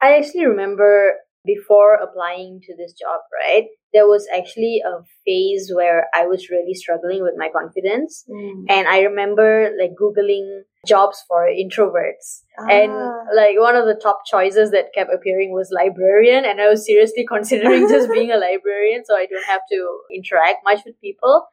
I 0.00 0.16
actually 0.16 0.46
remember 0.46 1.20
before 1.44 1.94
applying 1.94 2.60
to 2.62 2.76
this 2.76 2.92
job, 2.92 3.20
right? 3.32 3.66
There 3.92 4.06
was 4.06 4.26
actually 4.34 4.80
a 4.86 5.02
phase 5.26 5.70
where 5.74 6.08
I 6.14 6.26
was 6.26 6.48
really 6.50 6.74
struggling 6.74 7.22
with 7.22 7.34
my 7.36 7.48
confidence. 7.48 8.24
Mm. 8.30 8.64
And 8.68 8.88
I 8.88 9.00
remember 9.00 9.70
like 9.78 9.92
Googling 10.00 10.62
jobs 10.86 11.22
for 11.28 11.46
introverts. 11.46 12.42
And 12.58 12.92
Ah. 12.92 13.24
like 13.34 13.58
one 13.58 13.76
of 13.76 13.86
the 13.86 13.98
top 14.00 14.20
choices 14.26 14.70
that 14.70 14.94
kept 14.94 15.10
appearing 15.12 15.52
was 15.52 15.70
librarian. 15.74 16.44
And 16.44 16.60
I 16.60 16.68
was 16.68 16.86
seriously 16.86 17.26
considering 17.34 17.88
just 17.88 18.10
being 18.10 18.30
a 18.30 18.38
librarian 18.38 19.04
so 19.04 19.14
I 19.14 19.26
don't 19.26 19.46
have 19.46 19.62
to 19.70 19.98
interact 20.14 20.64
much 20.64 20.80
with 20.86 21.00
people. 21.00 21.46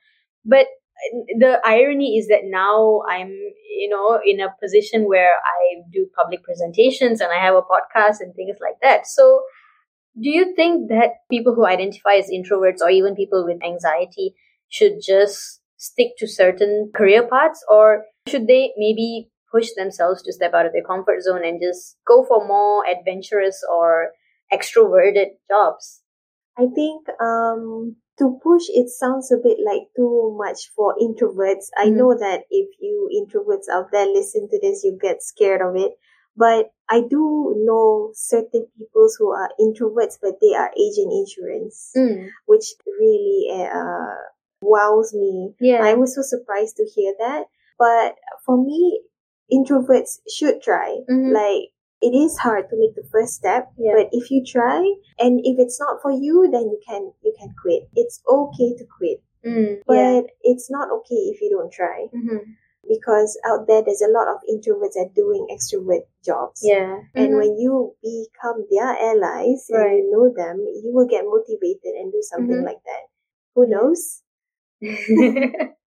But 0.46 0.68
the 1.40 1.60
irony 1.66 2.18
is 2.18 2.28
that 2.28 2.42
now 2.44 3.02
I'm, 3.10 3.30
you 3.30 3.90
know, 3.90 4.20
in 4.26 4.40
a 4.40 4.54
position 4.62 5.08
where 5.08 5.32
I 5.34 5.82
do 5.92 6.08
public 6.16 6.44
presentations 6.44 7.22
and 7.22 7.32
I 7.32 7.40
have 7.44 7.56
a 7.56 7.62
podcast 7.62 8.20
and 8.20 8.36
things 8.36 8.58
like 8.62 8.76
that. 8.82 9.08
So 9.08 9.42
do 10.22 10.30
you 10.30 10.54
think 10.56 10.90
that 10.90 11.22
people 11.30 11.56
who 11.56 11.66
identify 11.66 12.16
as 12.16 12.30
introverts 12.30 12.82
or 12.82 12.90
even 12.90 13.16
people 13.16 13.46
with 13.46 13.64
anxiety 13.64 14.36
should 14.70 15.00
just 15.02 15.62
stick 15.78 16.10
to 16.18 16.28
certain 16.28 16.92
career 16.96 17.26
paths 17.28 17.64
or 17.70 18.04
should 18.28 18.48
they 18.48 18.74
maybe 18.78 19.30
push 19.52 19.70
themselves 19.76 20.22
to 20.24 20.34
step 20.34 20.54
out 20.54 20.66
of 20.66 20.74
their 20.74 20.84
comfort 20.84 21.22
zone 21.22 21.44
and 21.44 21.62
just 21.62 21.98
go 22.08 22.24
for 22.24 22.46
more 22.48 22.84
adventurous 22.86 23.64
or 23.72 24.12
extroverted 24.54 25.30
jobs? 25.50 26.02
I 26.58 26.68
think 26.76 27.08
um, 27.22 27.96
to 28.20 28.40
push 28.44 28.64
it 28.70 28.90
sounds 28.90 29.32
a 29.32 29.38
bit 29.38 29.58
like 29.66 29.84
too 29.96 30.36
much 30.38 30.72
for 30.76 30.96
introverts. 31.02 31.68
I 31.78 31.88
Mhm. 31.88 31.98
know 31.98 32.14
that 32.18 32.46
if 32.50 32.70
you 32.80 33.10
introverts 33.20 33.70
out 33.72 33.92
there 33.92 34.06
listen 34.06 34.50
to 34.50 34.60
this, 34.60 34.84
you 34.84 34.98
get 35.02 35.24
scared 35.24 35.62
of 35.62 35.76
it. 35.76 35.94
But 36.44 36.72
I 36.90 37.00
do 37.02 37.54
know 37.68 38.12
certain 38.16 38.64
people 38.78 39.08
who 39.18 39.28
are 39.42 39.50
introverts, 39.60 40.16
but 40.24 40.36
they 40.42 40.54
are 40.62 40.72
agent 40.86 41.12
insurance, 41.22 41.78
Mm. 41.96 42.30
which 42.52 42.68
really 43.02 43.40
uh, 43.70 44.16
wows 44.62 45.10
me. 45.14 45.54
Yeah. 45.60 45.84
I 45.84 45.94
was 46.02 46.16
so 46.16 46.22
surprised 46.34 46.76
to 46.78 46.86
hear 46.96 47.12
that. 47.26 47.44
But 47.78 48.16
for 48.46 48.56
me, 48.70 48.80
introverts 49.52 50.20
should 50.36 50.62
try. 50.62 50.90
Mhm. 51.10 51.34
Like, 51.34 51.64
it 52.02 52.14
is 52.16 52.38
hard 52.46 52.70
to 52.70 52.76
make 52.82 52.96
the 52.96 53.08
first 53.12 53.34
step, 53.34 53.64
Yeah. 53.78 53.94
but 53.98 54.08
if 54.20 54.32
you 54.32 54.40
try, 54.46 54.80
and 55.24 55.34
if 55.44 55.56
it's 55.60 55.80
not 55.80 56.02
for 56.02 56.12
you, 56.26 56.48
then 56.54 56.66
you 56.74 56.80
can 56.88 57.04
you 57.26 57.34
can 57.40 57.50
quit. 57.62 57.84
It's 58.02 58.18
okay 58.38 58.70
to 58.80 58.86
quit, 58.98 59.20
Mm. 59.46 59.82
but 59.86 59.96
yeah. 59.98 60.22
it's 60.52 60.68
not 60.72 60.88
okay 60.98 61.22
if 61.32 61.42
you 61.42 61.50
don't 61.56 61.72
try 61.82 62.00
Mhm. 62.14 62.42
Because 62.90 63.38
out 63.46 63.68
there 63.68 63.84
there's 63.86 64.02
a 64.02 64.10
lot 64.12 64.28
of 64.28 64.42
introverts 64.50 64.98
that 64.98 65.14
are 65.14 65.16
doing 65.16 65.46
extrovert 65.54 66.10
jobs. 66.26 66.62
Yeah. 66.66 66.98
And 67.16 67.34
Mhm. 67.34 67.38
when 67.38 67.52
you 67.62 67.96
become 68.02 68.66
their 68.74 68.90
allies 68.98 69.70
and 69.70 69.98
you 69.98 70.10
know 70.12 70.28
them, 70.34 70.66
you 70.66 70.92
will 70.92 71.06
get 71.08 71.24
motivated 71.26 71.94
and 71.94 72.12
do 72.12 72.22
something 72.26 72.58
Mhm. 72.58 72.66
like 72.66 72.82
that. 72.84 73.04
Who 73.56 73.68
knows? 73.70 74.24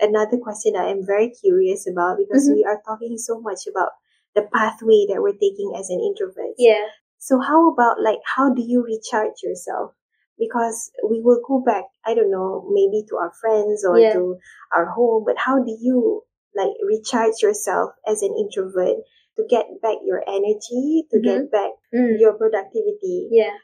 another 0.00 0.38
question 0.38 0.76
I 0.76 0.90
am 0.90 1.04
very 1.04 1.30
curious 1.30 1.86
about 1.88 2.18
because 2.18 2.48
Mhm. 2.48 2.54
we 2.54 2.64
are 2.64 2.80
talking 2.86 3.18
so 3.18 3.40
much 3.40 3.66
about 3.66 3.92
the 4.34 4.42
pathway 4.42 5.06
that 5.08 5.20
we're 5.22 5.32
taking 5.32 5.74
as 5.76 5.90
an 5.90 6.00
introvert. 6.00 6.54
yeah. 6.58 6.86
So 7.18 7.40
how 7.40 7.70
about 7.72 8.00
like 8.02 8.20
how 8.36 8.52
do 8.54 8.62
you 8.62 8.82
recharge 8.82 9.42
yourself? 9.42 9.92
Because 10.38 10.90
we 11.08 11.20
will 11.20 11.40
go 11.46 11.60
back, 11.60 11.84
I 12.06 12.14
don't 12.14 12.30
know, 12.30 12.64
maybe 12.70 13.04
to 13.10 13.16
our 13.16 13.32
friends 13.40 13.84
or 13.84 13.98
Yeah. 13.98 14.12
to 14.12 14.38
our 14.74 14.86
home, 14.86 15.24
but 15.26 15.36
how 15.36 15.58
do 15.62 15.76
you 15.80 16.22
like 16.54 16.70
recharge 16.86 17.42
yourself 17.42 17.90
as 18.06 18.22
an 18.22 18.34
introvert 18.38 18.98
to 19.36 19.44
get 19.48 19.66
back 19.82 19.98
your 20.04 20.22
energy, 20.28 21.06
to 21.10 21.20
get 21.20 21.50
back 21.50 21.70
Mm. 21.92 22.18
your 22.20 22.34
productivity? 22.34 23.28
Yeah. 23.30 23.56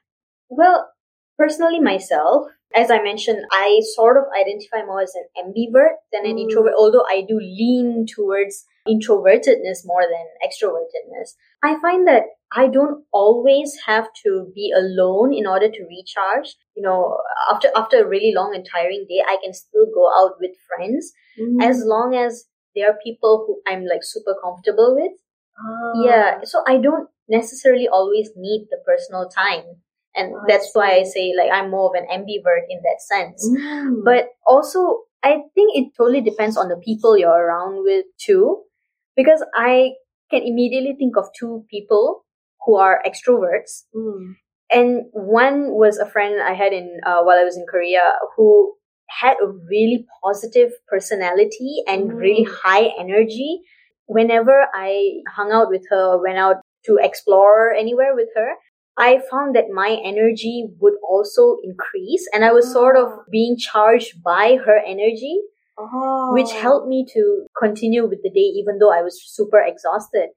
Well, 0.48 0.90
personally 1.38 1.80
myself, 1.80 2.46
as 2.74 2.90
I 2.90 3.00
mentioned, 3.02 3.44
I 3.52 3.80
sort 3.94 4.16
of 4.16 4.24
identify 4.34 4.84
more 4.84 5.00
as 5.00 5.14
an 5.14 5.26
ambivert 5.38 5.94
than 6.12 6.26
an 6.26 6.36
Mm. 6.36 6.40
introvert, 6.42 6.74
although 6.76 7.06
I 7.08 7.22
do 7.22 7.38
lean 7.38 8.06
towards 8.06 8.66
introvertedness 8.88 9.80
more 9.84 10.02
than 10.02 10.26
extrovertedness. 10.44 11.30
I 11.62 11.80
find 11.80 12.06
that 12.06 12.24
I 12.54 12.68
don't 12.68 13.04
always 13.12 13.72
have 13.86 14.08
to 14.24 14.52
be 14.54 14.72
alone 14.76 15.32
in 15.32 15.46
order 15.46 15.68
to 15.68 15.86
recharge. 15.88 16.54
You 16.76 16.82
know, 16.82 17.18
after 17.52 17.68
after 17.74 18.02
a 18.04 18.08
really 18.08 18.32
long 18.34 18.54
and 18.54 18.66
tiring 18.70 19.06
day, 19.08 19.22
I 19.26 19.38
can 19.42 19.52
still 19.54 19.86
go 19.94 20.08
out 20.14 20.36
with 20.40 20.52
friends 20.68 21.12
Mm. 21.40 21.64
as 21.68 21.82
long 21.84 22.14
as 22.14 22.44
there 22.76 22.88
are 22.88 22.98
people 23.02 23.44
who 23.44 23.60
I'm 23.66 23.84
like 23.86 24.04
super 24.04 24.36
comfortable 24.40 24.94
with. 24.94 25.12
Ah. 25.58 26.04
Yeah, 26.04 26.40
so 26.44 26.62
I 26.66 26.78
don't 26.78 27.08
necessarily 27.28 27.88
always 27.88 28.30
need 28.36 28.68
the 28.70 28.78
personal 28.86 29.28
time. 29.28 29.82
And 30.14 30.32
I 30.34 30.44
that's 30.46 30.70
why 30.74 30.92
I 30.94 31.02
say 31.02 31.32
like 31.36 31.50
I'm 31.50 31.70
more 31.70 31.90
of 31.90 32.00
an 32.00 32.06
ambivert 32.06 32.66
in 32.68 32.80
that 32.86 33.00
sense. 33.02 33.48
Mm. 33.48 34.04
But 34.04 34.28
also 34.46 35.02
I 35.24 35.42
think 35.54 35.74
it 35.74 35.92
totally 35.96 36.20
depends 36.20 36.56
on 36.56 36.68
the 36.68 36.76
people 36.76 37.16
you're 37.16 37.30
around 37.46 37.82
with 37.82 38.04
too. 38.20 38.62
Because 39.16 39.44
I 39.54 39.92
can 40.30 40.42
immediately 40.42 40.94
think 40.98 41.16
of 41.16 41.26
two 41.38 41.64
people 41.70 42.24
who 42.64 42.76
are 42.76 43.02
extroverts. 43.06 43.84
Mm. 43.94 44.34
And 44.72 45.02
one 45.12 45.72
was 45.72 45.98
a 45.98 46.06
friend 46.08 46.40
I 46.42 46.54
had 46.54 46.72
in 46.72 47.00
uh, 47.06 47.22
while 47.22 47.38
I 47.38 47.44
was 47.44 47.56
in 47.56 47.66
Korea 47.70 48.00
who 48.36 48.74
had 49.20 49.34
a 49.42 49.46
really 49.46 50.06
positive 50.24 50.72
personality 50.88 51.82
and 51.86 52.10
Mm. 52.10 52.16
really 52.18 52.44
high 52.44 52.90
energy. 52.98 53.60
Whenever 54.06 54.66
I 54.74 55.20
hung 55.36 55.52
out 55.52 55.68
with 55.68 55.84
her, 55.90 56.20
went 56.20 56.38
out 56.38 56.56
to 56.86 56.98
explore 57.00 57.72
anywhere 57.72 58.14
with 58.14 58.28
her, 58.34 58.54
I 58.96 59.20
found 59.30 59.54
that 59.56 59.70
my 59.70 59.98
energy 60.04 60.68
would 60.80 60.94
also 61.08 61.58
increase 61.62 62.26
and 62.32 62.44
I 62.44 62.52
was 62.52 62.72
sort 62.72 62.96
of 62.96 63.08
Ah. 63.08 63.24
being 63.30 63.56
charged 63.58 64.22
by 64.22 64.56
her 64.56 64.78
energy, 64.94 65.36
Oh. 65.76 66.32
which 66.32 66.52
helped 66.52 66.86
me 66.86 67.04
to 67.14 67.46
continue 67.60 68.06
with 68.06 68.22
the 68.22 68.30
day 68.30 68.48
even 68.60 68.78
though 68.78 68.92
I 68.92 69.02
was 69.02 69.20
super 69.24 69.60
exhausted. 69.60 70.28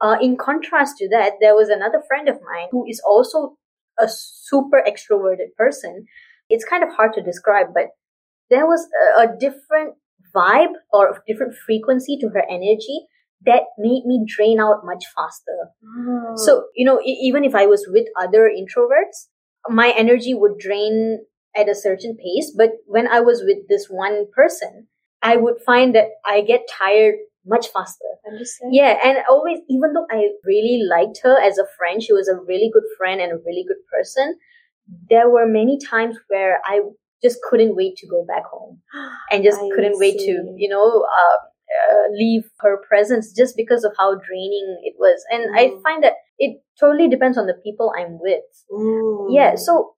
Uh, 0.00 0.16
in 0.20 0.36
contrast 0.36 0.98
to 0.98 1.08
that, 1.08 1.34
there 1.40 1.54
was 1.54 1.68
another 1.68 2.02
friend 2.06 2.28
of 2.28 2.36
mine 2.36 2.68
who 2.70 2.84
is 2.88 3.00
also 3.06 3.56
a 3.98 4.08
super 4.08 4.82
extroverted 4.86 5.54
person. 5.56 6.06
It's 6.48 6.64
kind 6.64 6.84
of 6.84 6.90
hard 6.94 7.12
to 7.14 7.22
describe, 7.22 7.68
but 7.74 7.88
there 8.50 8.66
was 8.66 8.86
a, 9.16 9.22
a 9.22 9.36
different 9.38 9.94
vibe 10.34 10.74
or 10.92 11.08
a 11.08 11.22
different 11.26 11.54
frequency 11.54 12.16
to 12.20 12.28
her 12.28 12.44
energy 12.48 13.06
that 13.46 13.62
made 13.78 14.04
me 14.04 14.24
drain 14.26 14.60
out 14.60 14.84
much 14.84 15.04
faster. 15.16 15.70
Oh. 15.84 16.32
So, 16.36 16.66
you 16.74 16.84
know, 16.84 17.00
even 17.04 17.44
if 17.44 17.54
I 17.54 17.66
was 17.66 17.86
with 17.88 18.06
other 18.18 18.50
introverts, 18.50 19.28
my 19.68 19.92
energy 19.96 20.34
would 20.34 20.58
drain 20.58 21.24
at 21.56 21.68
a 21.68 21.74
certain 21.74 22.16
pace. 22.16 22.52
But 22.56 22.70
when 22.86 23.06
I 23.08 23.20
was 23.20 23.42
with 23.44 23.68
this 23.68 23.86
one 23.88 24.26
person, 24.34 24.88
I 25.22 25.36
would 25.36 25.56
find 25.64 25.94
that 25.94 26.08
I 26.26 26.42
get 26.42 26.62
tired 26.68 27.14
much 27.46 27.68
faster. 27.68 28.04
understand? 28.26 28.74
Yeah, 28.74 28.98
and 29.04 29.18
always, 29.28 29.58
even 29.68 29.92
though 29.92 30.06
I 30.10 30.28
really 30.44 30.82
liked 30.88 31.20
her 31.22 31.38
as 31.38 31.58
a 31.58 31.66
friend, 31.78 32.02
she 32.02 32.12
was 32.12 32.28
a 32.28 32.36
really 32.36 32.70
good 32.72 32.84
friend 32.98 33.20
and 33.20 33.32
a 33.32 33.36
really 33.36 33.64
good 33.66 33.82
person. 33.92 34.36
There 35.10 35.30
were 35.30 35.46
many 35.46 35.78
times 35.78 36.18
where 36.28 36.60
I 36.66 36.80
just 37.22 37.38
couldn't 37.48 37.74
wait 37.74 37.96
to 37.96 38.06
go 38.06 38.24
back 38.26 38.44
home 38.44 38.80
and 39.30 39.42
just 39.42 39.60
I 39.60 39.68
couldn't 39.74 39.98
wait 39.98 40.18
to, 40.18 40.54
you 40.56 40.68
know, 40.68 41.04
uh, 41.04 41.36
uh, 41.36 42.08
leave 42.12 42.44
her 42.60 42.82
presence 42.86 43.32
just 43.32 43.56
because 43.56 43.84
of 43.84 43.92
how 43.98 44.14
draining 44.14 44.80
it 44.82 44.94
was. 44.98 45.24
And 45.30 45.56
I 45.56 45.68
Mm. 45.68 45.82
find 45.82 46.04
that 46.04 46.14
it 46.38 46.60
totally 46.78 47.08
depends 47.08 47.38
on 47.38 47.46
the 47.46 47.54
people 47.64 47.92
I'm 47.96 48.18
with. 48.20 48.44
Mm. 48.70 49.26
Yeah, 49.30 49.54
so 49.54 49.94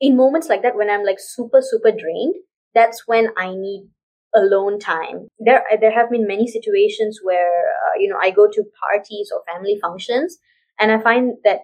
in 0.00 0.16
moments 0.16 0.48
like 0.48 0.62
that, 0.62 0.76
when 0.76 0.90
I'm 0.90 1.04
like 1.04 1.18
super, 1.18 1.60
super 1.60 1.90
drained, 1.90 2.34
that's 2.74 3.04
when 3.06 3.28
I 3.36 3.54
need 3.54 3.88
alone 4.34 4.78
time. 4.78 5.28
There, 5.38 5.62
there 5.80 5.92
have 5.92 6.10
been 6.10 6.26
many 6.26 6.46
situations 6.46 7.20
where, 7.22 7.48
uh, 7.70 7.98
you 7.98 8.08
know, 8.08 8.18
I 8.20 8.30
go 8.30 8.46
to 8.46 8.64
parties 8.90 9.30
or 9.34 9.42
family 9.52 9.78
functions 9.80 10.38
and 10.78 10.92
I 10.92 11.00
find 11.00 11.34
that 11.44 11.60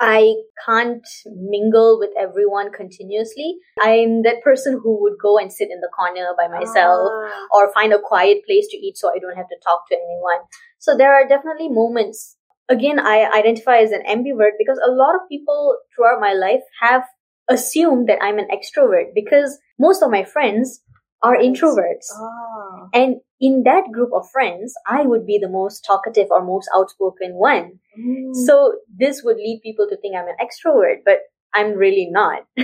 I 0.00 0.34
can't 0.66 1.06
mingle 1.26 1.98
with 1.98 2.10
everyone 2.18 2.72
continuously. 2.72 3.56
I'm 3.80 4.22
that 4.22 4.42
person 4.42 4.80
who 4.82 5.00
would 5.02 5.14
go 5.22 5.38
and 5.38 5.52
sit 5.52 5.68
in 5.70 5.80
the 5.80 5.90
corner 5.96 6.34
by 6.36 6.48
myself 6.48 7.10
Ah. 7.12 7.46
or 7.52 7.72
find 7.72 7.92
a 7.92 7.98
quiet 8.00 8.44
place 8.44 8.66
to 8.70 8.76
eat 8.76 8.96
so 8.96 9.10
I 9.14 9.18
don't 9.18 9.36
have 9.36 9.48
to 9.48 9.56
talk 9.64 9.88
to 9.90 9.96
anyone. 9.96 10.40
So 10.78 10.96
there 10.96 11.14
are 11.14 11.26
definitely 11.26 11.68
moments. 11.68 12.36
Again, 12.68 12.98
I 12.98 13.30
identify 13.30 13.78
as 13.78 13.92
an 13.92 14.02
ambivert 14.08 14.52
because 14.58 14.80
a 14.84 14.90
lot 14.90 15.14
of 15.14 15.28
people 15.28 15.76
throughout 15.94 16.20
my 16.20 16.32
life 16.32 16.62
have 16.80 17.04
assumed 17.48 18.08
that 18.08 18.22
I'm 18.22 18.38
an 18.38 18.48
extrovert 18.52 19.14
because 19.14 19.58
most 19.78 20.02
of 20.02 20.10
my 20.10 20.24
friends 20.24 20.80
are 21.22 21.36
introverts. 21.36 22.06
Ah. 22.14 22.88
And 22.92 23.16
in 23.40 23.62
that 23.64 23.84
group 23.92 24.10
of 24.14 24.28
friends, 24.30 24.74
I 24.86 25.02
would 25.02 25.26
be 25.26 25.38
the 25.40 25.48
most 25.48 25.84
talkative 25.84 26.28
or 26.30 26.44
most 26.44 26.68
outspoken 26.74 27.34
one. 27.34 27.80
Mm. 27.98 28.34
So 28.34 28.74
this 28.94 29.22
would 29.24 29.36
lead 29.36 29.60
people 29.62 29.86
to 29.88 29.96
think 29.96 30.14
I'm 30.16 30.28
an 30.28 30.36
extrovert, 30.40 30.98
but 31.04 31.20
I'm 31.54 31.72
really 31.72 32.08
not. 32.10 32.42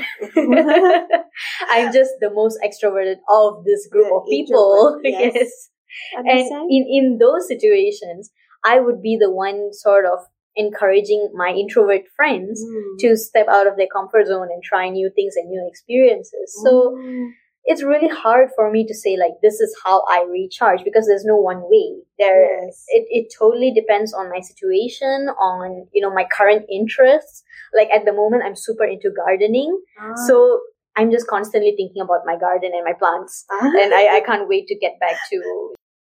I'm 1.71 1.93
just 1.93 2.13
the 2.21 2.31
most 2.33 2.59
extroverted 2.65 3.17
of 3.31 3.65
this 3.65 3.89
group 3.91 4.09
The 4.09 4.15
of 4.15 4.25
people. 4.29 5.01
introvert, 5.05 5.35
yes. 5.35 5.71
And 6.17 6.39
in, 6.71 6.87
in 6.89 7.19
those 7.19 7.49
situations, 7.49 8.31
I 8.65 8.81
would 8.81 9.01
be 9.03 9.17
the 9.21 9.31
one 9.31 9.71
sort 9.73 10.05
of 10.05 10.19
encouraging 10.57 11.31
my 11.35 11.51
introvert 11.51 12.03
friends 12.17 12.63
Mm. 12.65 12.99
to 13.01 13.17
step 13.17 13.47
out 13.49 13.67
of 13.67 13.77
their 13.77 13.87
comfort 13.93 14.27
zone 14.27 14.49
and 14.53 14.63
try 14.63 14.89
new 14.89 15.11
things 15.15 15.37
and 15.37 15.49
new 15.49 15.63
experiences. 15.69 16.49
So 16.65 16.73
Mm. 16.97 17.31
it's 17.65 17.83
really 17.83 18.09
hard 18.09 18.49
for 18.57 18.71
me 18.71 18.87
to 18.87 18.95
say 18.95 19.17
like 19.17 19.35
this 19.43 19.61
is 19.61 19.77
how 19.85 20.03
I 20.09 20.23
recharge 20.25 20.83
because 20.83 21.07
there's 21.07 21.25
no 21.25 21.37
one 21.37 21.63
way. 21.75 21.89
There 22.19 22.43
Yes. 22.65 22.85
it, 22.89 23.05
it 23.19 23.25
totally 23.39 23.71
depends 23.81 24.13
on 24.15 24.29
my 24.31 24.41
situation, 24.41 25.29
on 25.51 25.87
you 25.93 26.01
know 26.03 26.13
my 26.21 26.27
current 26.39 26.65
interests. 26.71 27.43
Like 27.75 27.91
at 27.91 28.05
the 28.05 28.13
moment 28.13 28.43
I'm 28.45 28.57
super 28.57 28.85
into 28.85 29.11
gardening. 29.11 29.71
Ah. 30.01 30.15
So 30.27 30.61
I'm 30.97 31.11
just 31.17 31.29
constantly 31.29 31.75
thinking 31.77 32.03
about 32.03 32.23
my 32.27 32.37
garden 32.37 32.73
and 32.75 32.85
my 32.85 32.95
plants. 32.95 33.45
Ah. 33.51 33.71
And 33.83 33.95
I, 33.95 34.17
I 34.17 34.21
can't 34.21 34.49
wait 34.49 34.67
to 34.69 34.75
get 34.85 34.99
back 34.99 35.17
to 35.31 35.39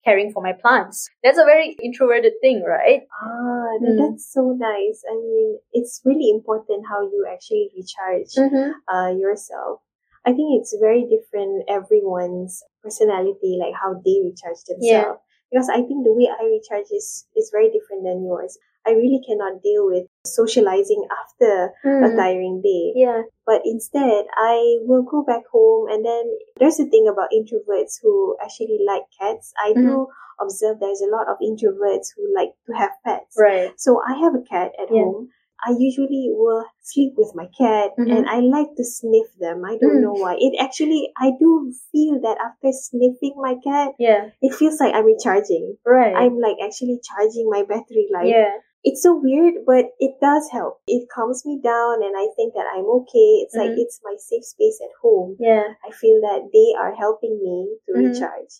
caring 0.06 0.32
for 0.32 0.42
my 0.42 0.54
plants. 0.54 1.08
That's 1.24 1.38
a 1.38 1.44
very 1.46 1.76
introverted 1.84 2.34
thing, 2.42 2.64
right? 2.66 3.02
Ah, 3.22 3.59
that, 3.78 3.94
Mm. 3.94 3.98
that's 4.02 4.26
so 4.34 4.56
nice. 4.58 5.04
I 5.06 5.16
mean, 5.16 5.60
it's 5.74 6.02
really 6.06 6.30
important 6.30 6.86
how 6.90 7.02
you 7.04 7.26
actually 7.30 7.70
recharge 7.76 8.34
Mm-hmm. 8.38 8.70
uh, 8.94 9.10
yourself. 9.14 9.82
I 10.26 10.34
think 10.34 10.60
it's 10.60 10.76
very 10.80 11.04
different 11.06 11.64
everyone's 11.70 12.64
personality, 12.84 13.58
like 13.60 13.74
how 13.76 13.94
they 14.06 14.18
recharge 14.24 14.62
themselves. 14.68 14.86
Yeah. 14.86 15.14
Because 15.52 15.70
I 15.70 15.82
think 15.82 16.06
the 16.06 16.14
way 16.14 16.28
I 16.30 16.44
recharge 16.46 16.90
is 16.92 17.26
is 17.36 17.50
very 17.52 17.70
different 17.72 18.04
than 18.04 18.24
yours. 18.24 18.58
I 18.86 18.92
really 18.92 19.22
cannot 19.28 19.62
deal 19.62 19.86
with 19.92 20.06
socializing 20.26 21.04
after 21.22 21.74
a 21.84 22.10
tiring 22.16 22.62
day. 22.62 22.86
Mm. 22.94 23.00
Yeah. 23.06 23.22
But 23.46 23.62
instead, 23.66 24.26
I 24.38 24.78
will 24.88 25.04
go 25.04 25.24
back 25.24 25.44
home 25.52 25.90
and 25.90 26.06
then 26.06 26.24
there's 26.60 26.80
a 26.80 26.86
thing 26.86 27.08
about 27.12 27.30
introverts 27.34 27.98
who 28.02 28.38
actually 28.42 28.80
like 28.86 29.04
cats. 29.20 29.54
I 29.58 29.72
Mm-hmm. 29.74 29.88
do 29.88 30.08
observe 30.42 30.80
there's 30.80 31.02
a 31.02 31.12
lot 31.12 31.28
of 31.28 31.38
introverts 31.44 32.08
who 32.16 32.24
like 32.36 32.54
to 32.68 32.74
have 32.74 32.92
pets. 33.06 33.36
Right. 33.38 33.72
So 33.78 34.02
I 34.02 34.20
have 34.24 34.36
a 34.36 34.42
cat 34.42 34.72
at 34.82 34.90
Yeah. 34.94 35.04
home. 35.04 35.30
I 35.62 35.72
usually 35.78 36.32
will 36.32 36.64
sleep 36.82 37.16
with 37.18 37.36
my 37.36 37.48
cat 37.58 37.92
Mhm. 38.00 38.16
and 38.16 38.30
I 38.30 38.40
like 38.40 38.76
to 38.78 38.84
sniff 38.86 39.28
them. 39.40 39.66
I 39.66 39.76
don't 39.78 39.98
Mm. 40.00 40.04
know 40.08 40.14
why. 40.14 40.38
It 40.40 40.56
actually, 40.58 41.12
I 41.20 41.32
do 41.38 41.74
feel 41.92 42.16
that 42.22 42.38
after 42.40 42.72
sniffing 42.72 43.34
my 43.36 43.56
cat, 43.62 43.94
Yeah. 44.00 44.30
it 44.42 44.54
feels 44.56 44.80
like 44.80 44.96
I'm 44.96 45.04
recharging. 45.06 45.78
Right. 45.86 46.16
I'm 46.16 46.40
like 46.40 46.58
actually 46.64 47.02
charging 47.04 47.50
my 47.50 47.64
battery 47.64 48.08
life. 48.10 48.28
yeah. 48.28 48.56
It's 48.86 49.04
so 49.04 49.14
weird, 49.14 49.66
but 49.66 49.92
it 50.00 50.14
does 50.22 50.48
help. 50.52 50.80
It 50.88 51.10
calms 51.14 51.46
me 51.46 51.60
down 51.62 52.02
and 52.02 52.16
I 52.16 52.28
think 52.38 52.54
that 52.54 52.66
I'm 52.74 52.86
okay. 53.04 53.30
It's 53.44 53.54
like 53.54 53.72
Mhm. 53.72 53.80
it's 53.84 54.00
my 54.06 54.16
safe 54.16 54.46
space 54.46 54.80
at 54.82 54.94
home. 55.02 55.36
Yeah. 55.38 55.74
I 55.86 55.92
feel 55.92 56.22
that 56.22 56.48
they 56.54 56.74
are 56.80 56.94
helping 56.96 57.36
me 57.44 57.78
to 57.88 57.92
Mhm. 57.96 58.14
recharge. 58.14 58.54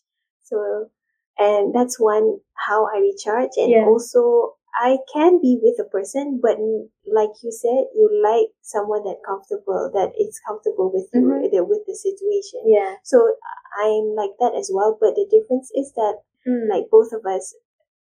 So, 0.44 0.90
and 1.40 1.74
that's 1.74 2.00
one 2.00 2.40
how 2.68 2.86
I 2.86 3.00
recharge. 3.00 3.52
And 3.58 3.72
Yeah. 3.72 3.86
also, 3.88 4.56
I 4.80 5.00
can 5.14 5.42
be 5.42 5.60
with 5.62 5.80
a 5.80 5.90
person, 5.90 6.40
but 6.42 6.58
like 7.08 7.32
you 7.44 7.52
said, 7.52 7.88
you 7.96 8.06
like 8.24 8.50
someone 8.62 9.04
that 9.04 9.18
comfortable, 9.26 9.90
that 9.94 10.12
is 10.20 10.40
comfortable 10.48 10.92
with 10.94 11.08
you, 11.14 11.22
Mhm. 11.22 11.52
the- 11.52 11.64
with 11.66 11.84
the 11.88 11.96
situation. 11.96 12.62
Yeah. 12.66 12.96
So 13.04 13.18
I'm 13.84 14.14
like 14.16 14.38
that 14.40 14.54
as 14.56 14.70
well. 14.74 14.98
But 15.00 15.16
the 15.16 15.26
difference 15.26 15.72
is 15.76 15.92
that, 15.94 16.16
Mm. 16.48 16.70
like 16.70 16.90
both 16.90 17.12
of 17.14 17.26
us, 17.26 17.56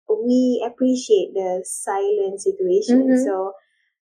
we 0.09 0.61
appreciate 0.65 1.33
the 1.33 1.63
silent 1.65 2.39
situation. 2.41 3.07
Mhm. 3.07 3.23
So 3.25 3.53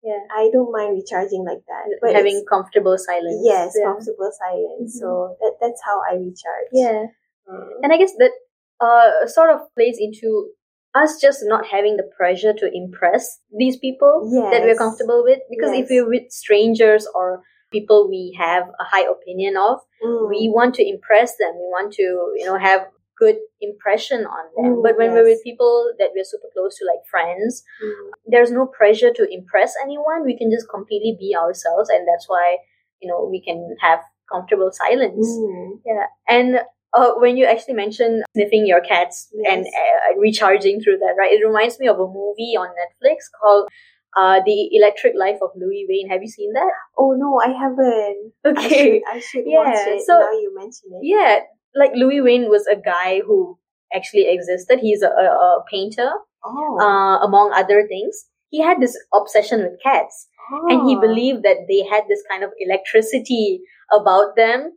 Yeah. 0.02 0.18
I 0.34 0.50
don't 0.50 0.72
mind 0.72 0.94
recharging 0.98 1.44
like 1.44 1.62
that. 1.66 1.86
But 2.02 2.14
Having 2.14 2.44
comfortable 2.44 2.98
silence. 2.98 3.40
yes, 3.44 3.72
Yeah. 3.78 3.84
comfortable 3.86 4.30
silence. 4.32 4.96
Mhm. 4.96 5.00
So 5.00 5.36
that 5.40 5.54
that's 5.60 5.80
how 5.88 6.00
I 6.10 6.14
recharge. 6.16 6.70
Yeah. 6.72 7.06
Mm. 7.48 7.70
And 7.84 7.92
I 7.92 7.96
guess 7.98 8.14
that 8.16 8.32
uh, 8.80 9.26
sort 9.26 9.50
of 9.50 9.60
plays 9.76 9.96
into 10.00 10.50
us 10.94 11.18
just 11.20 11.40
not 11.44 11.66
having 11.66 11.96
the 11.96 12.08
pressure 12.16 12.52
to 12.52 12.70
impress 12.72 13.40
these 13.56 13.76
people 13.78 14.28
that 14.50 14.62
we're 14.62 14.74
comfortable 14.76 15.22
with. 15.24 15.38
Because 15.48 15.72
if 15.72 15.88
we're 15.88 16.08
with 16.08 16.30
strangers 16.30 17.06
or 17.14 17.42
people 17.70 18.06
we 18.08 18.36
have 18.38 18.64
a 18.64 18.84
high 18.84 19.06
opinion 19.08 19.56
of, 19.56 19.78
Mm. 20.04 20.28
we 20.28 20.50
want 20.52 20.74
to 20.74 20.86
impress 20.86 21.36
them. 21.38 21.54
We 21.54 21.68
want 21.76 21.92
to, 21.94 22.02
you 22.36 22.44
know, 22.44 22.58
have 22.58 22.88
good 23.16 23.36
impression 23.60 24.26
on 24.26 24.44
them. 24.56 24.74
Mm, 24.76 24.82
but 24.82 24.98
when 24.98 25.12
we're 25.12 25.22
with 25.24 25.42
people 25.44 25.92
that 25.98 26.10
we're 26.14 26.24
super 26.24 26.48
close 26.52 26.76
to, 26.78 26.84
like 26.84 27.00
friends, 27.08 27.62
Mm. 27.82 28.10
there's 28.26 28.50
no 28.50 28.66
pressure 28.66 29.12
to 29.12 29.24
impress 29.32 29.74
anyone. 29.82 30.24
We 30.24 30.36
can 30.36 30.50
just 30.50 30.68
completely 30.68 31.16
be 31.18 31.34
ourselves, 31.36 31.88
and 31.88 32.06
that's 32.06 32.28
why 32.28 32.58
you 33.00 33.08
know 33.08 33.24
we 33.30 33.40
can 33.40 33.76
have 33.80 34.00
comfortable 34.30 34.70
silence. 34.72 35.28
Mm. 35.38 35.80
Yeah, 35.86 36.06
and 36.28 36.60
uh, 36.94 37.12
when 37.16 37.36
you 37.36 37.46
actually 37.46 37.74
mentioned 37.74 38.22
sniffing 38.34 38.66
your 38.66 38.80
cats 38.80 39.28
and 39.48 39.64
uh, 39.66 40.18
recharging 40.18 40.80
through 40.80 40.98
that, 40.98 41.14
right? 41.18 41.32
It 41.32 41.44
reminds 41.46 41.78
me 41.80 41.88
of 41.88 41.96
a 41.98 42.06
movie 42.06 42.54
on 42.58 42.68
Netflix 42.68 43.16
called 43.40 43.68
uh, 44.16 44.40
"The 44.44 44.68
Electric 44.76 45.14
Life 45.18 45.38
of 45.42 45.50
Louis 45.56 45.86
Wain." 45.88 46.08
Have 46.10 46.22
you 46.22 46.28
seen 46.28 46.52
that? 46.52 46.70
Oh 46.98 47.12
no, 47.16 47.40
I 47.40 47.52
haven't. 47.52 48.32
I 48.44 48.48
Okay. 48.50 49.00
should, 49.00 49.02
I 49.10 49.18
should 49.20 49.44
watch 49.46 49.76
Yeah, 49.86 49.94
it 49.94 50.02
so- 50.02 50.18
now 50.20 50.32
you 50.32 50.52
mention 50.54 50.90
it. 50.92 51.00
Yeah, 51.02 51.40
like 51.74 51.92
Louis 51.94 52.20
Wain 52.20 52.48
was 52.50 52.66
a 52.66 52.76
guy 52.76 53.20
who 53.26 53.58
actually 53.94 54.26
existed. 54.28 54.78
He's 54.80 55.02
a, 55.02 55.08
a, 55.08 55.26
a 55.26 55.64
painter, 55.70 56.10
Oh. 56.44 56.78
uh, 56.80 57.24
among 57.24 57.52
other 57.54 57.86
things. 57.86 58.26
He 58.50 58.60
had 58.60 58.80
this 58.80 58.98
obsession 59.14 59.60
with 59.62 59.80
cats. 59.82 60.28
and 60.68 60.86
he 60.88 60.96
Oh. 60.96 61.00
believed 61.00 61.44
that 61.44 61.60
they 61.68 61.80
had 61.90 62.04
this 62.08 62.22
kind 62.30 62.42
of 62.44 62.50
electricity 62.60 63.62
about 63.98 64.36
them 64.36 64.72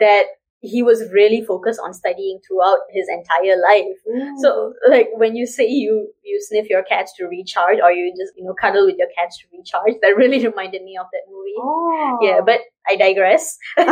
that 0.00 0.26
he 0.60 0.82
was 0.82 1.02
really 1.12 1.42
focused 1.42 1.80
on 1.82 1.94
studying 1.94 2.38
throughout 2.46 2.78
his 2.90 3.08
entire 3.08 3.56
life. 3.60 3.96
Mm. 4.06 4.36
So, 4.40 4.74
like 4.88 5.08
when 5.14 5.34
you 5.34 5.46
say 5.46 5.66
you 5.66 6.12
you 6.22 6.38
sniff 6.40 6.68
your 6.68 6.82
cats 6.82 7.12
to 7.16 7.24
recharge, 7.24 7.78
or 7.82 7.90
you 7.90 8.12
just 8.18 8.32
you 8.36 8.44
know 8.44 8.54
cuddle 8.60 8.86
with 8.86 8.96
your 8.98 9.08
cats 9.16 9.38
to 9.38 9.46
recharge, 9.52 9.94
that 10.02 10.16
really 10.16 10.46
reminded 10.46 10.82
me 10.82 10.98
of 10.98 11.06
that 11.12 11.22
movie. 11.30 11.54
Oh. 11.58 12.18
Yeah, 12.20 12.40
but 12.44 12.60
I 12.88 12.96
digress. 12.96 13.56
so 13.78 13.86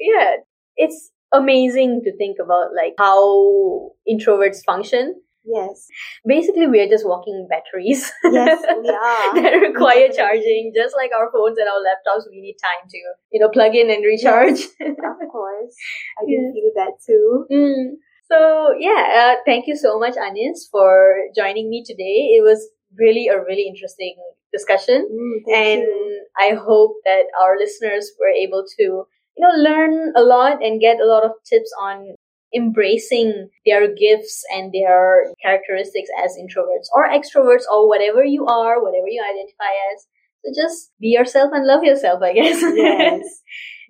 yeah, 0.00 0.36
it's 0.76 1.10
amazing 1.32 2.02
to 2.04 2.16
think 2.16 2.38
about 2.42 2.74
like 2.74 2.94
how 2.98 3.92
introverts 4.08 4.64
function. 4.64 5.20
Yes, 5.46 5.86
Basically, 6.26 6.66
we 6.66 6.80
are 6.80 6.88
just 6.88 7.06
walking 7.06 7.46
batteries. 7.48 8.12
yes, 8.24 8.60
we 8.82 8.88
are. 8.90 9.34
that 9.42 9.56
require 9.62 10.08
charging, 10.10 10.72
just 10.74 10.94
like 10.96 11.10
our 11.16 11.30
phones 11.32 11.58
and 11.58 11.68
our 11.68 11.80
laptops. 11.80 12.24
We 12.30 12.40
need 12.40 12.56
time 12.62 12.88
to, 12.90 12.98
you 13.32 13.40
know, 13.40 13.48
plug 13.48 13.74
in 13.74 13.90
and 13.90 14.04
recharge. 14.04 14.60
of 14.80 15.28
course, 15.32 15.74
I 16.20 16.24
do 16.26 16.52
feel 16.52 16.70
that 16.76 16.92
too. 17.06 17.46
Mm. 17.50 17.84
So 18.30 18.74
yeah, 18.78 19.34
uh, 19.36 19.40
thank 19.46 19.66
you 19.66 19.76
so 19.76 19.98
much, 19.98 20.16
Anis, 20.16 20.68
for 20.70 21.14
joining 21.36 21.70
me 21.70 21.84
today. 21.86 22.34
It 22.36 22.42
was 22.42 22.68
really 22.98 23.28
a 23.28 23.38
really 23.42 23.66
interesting 23.68 24.16
discussion, 24.52 25.06
Mm, 25.10 25.54
and 25.54 25.80
you. 25.82 26.26
I 26.38 26.54
hope 26.54 26.96
that 27.04 27.24
our 27.42 27.56
listeners 27.58 28.10
were 28.18 28.28
able 28.34 28.64
to, 28.78 28.82
you 28.82 29.38
know, 29.38 29.52
learn 29.56 30.12
a 30.16 30.22
lot 30.22 30.62
and 30.62 30.80
get 30.80 31.00
a 31.00 31.06
lot 31.06 31.24
of 31.24 31.32
tips 31.48 31.70
on 31.80 32.15
embracing 32.56 33.50
their 33.66 33.86
gifts 33.94 34.42
and 34.54 34.72
their 34.72 35.26
characteristics 35.42 36.08
as 36.24 36.36
introverts 36.40 36.88
or 36.94 37.08
extroverts 37.08 37.64
or 37.70 37.88
whatever 37.88 38.24
you 38.24 38.46
are, 38.46 38.82
whatever 38.82 39.08
you 39.08 39.22
identify 39.22 39.72
as. 39.92 40.06
So 40.44 40.52
just 40.62 40.92
be 41.00 41.08
yourself 41.08 41.50
and 41.52 41.66
love 41.66 41.84
yourself, 41.84 42.22
I 42.22 42.32
guess. 42.32 42.60
Yes, 42.76 43.22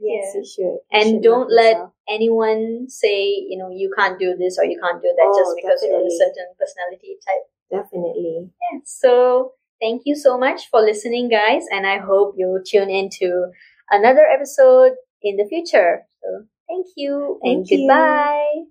yes, 0.00 0.24
Yeah. 0.35 0.38
you 0.40 0.44
should. 0.44 0.62
You 0.62 0.81
And 0.92 1.05
should 1.05 1.22
don't 1.22 1.50
let 1.50 1.72
yourself. 1.72 1.92
anyone 2.09 2.87
say, 2.88 3.18
you 3.50 3.57
know, 3.59 3.70
you 3.70 3.90
can't 3.96 4.18
do 4.18 4.37
this 4.37 4.59
or 4.59 4.64
you 4.64 4.79
can't 4.83 5.00
do 5.02 5.09
that 5.16 5.29
Oh, 5.33 5.38
just 5.40 5.52
because 5.57 5.81
you're 5.83 6.00
a 6.07 6.11
certain 6.22 6.48
personality 6.59 7.16
type. 7.26 7.44
definitely. 7.70 8.50
Yeah. 8.72 8.79
So 8.85 9.52
thank 9.81 10.02
you 10.05 10.14
so 10.16 10.38
much 10.38 10.68
for 10.70 10.81
listening, 10.81 11.29
guys, 11.29 11.64
and 11.70 11.87
I 11.87 11.98
hope 11.98 12.35
you'll 12.37 12.62
tune 12.66 12.90
in 12.90 13.09
to 13.20 13.50
another 13.90 14.24
episode 14.26 14.92
in 15.22 15.37
the 15.37 15.46
future. 15.48 16.07
So 16.22 16.44
thank 16.68 16.87
you 16.96 17.38
and 17.42 17.66
Thank 17.66 17.70
you. 17.70 17.79
goodbye. 17.88 18.64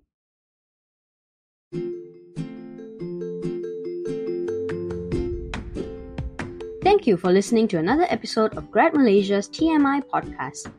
Thank 6.82 7.06
you 7.06 7.16
for 7.16 7.32
listening 7.32 7.66
to 7.68 7.78
another 7.78 8.06
episode 8.08 8.56
of 8.56 8.70
Grad 8.70 8.94
Malaysia's 8.94 9.48
TMI 9.48 10.02
podcast. 10.06 10.70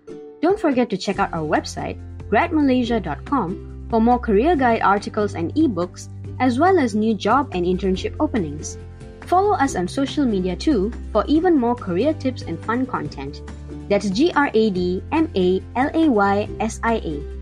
Don't 0.41 0.59
forget 0.59 0.89
to 0.89 0.97
check 0.97 1.19
out 1.19 1.33
our 1.33 1.43
website, 1.45 1.99
gradmalaysia.com, 2.29 3.87
for 3.89 3.99
more 3.99 4.19
career 4.19 4.55
guide 4.55 4.81
articles 4.81 5.35
and 5.35 5.53
ebooks, 5.55 6.07
as 6.39 6.59
well 6.59 6.79
as 6.79 6.95
new 6.95 7.13
job 7.13 7.49
and 7.53 7.65
internship 7.65 8.15
openings. 8.19 8.77
Follow 9.21 9.53
us 9.53 9.75
on 9.75 9.87
social 9.87 10.25
media 10.25 10.55
too 10.55 10.91
for 11.11 11.25
even 11.27 11.59
more 11.59 11.75
career 11.75 12.13
tips 12.13 12.43
and 12.43 12.57
fun 12.63 12.85
content. 12.85 13.41
That's 13.89 14.09
G 14.09 14.31
R 14.35 14.51
A 14.53 14.69
D 14.69 15.03
M 15.11 15.31
A 15.35 15.61
L 15.75 15.89
A 15.93 16.09
Y 16.09 16.49
S 16.59 16.79
I 16.83 16.95
A. 17.03 17.36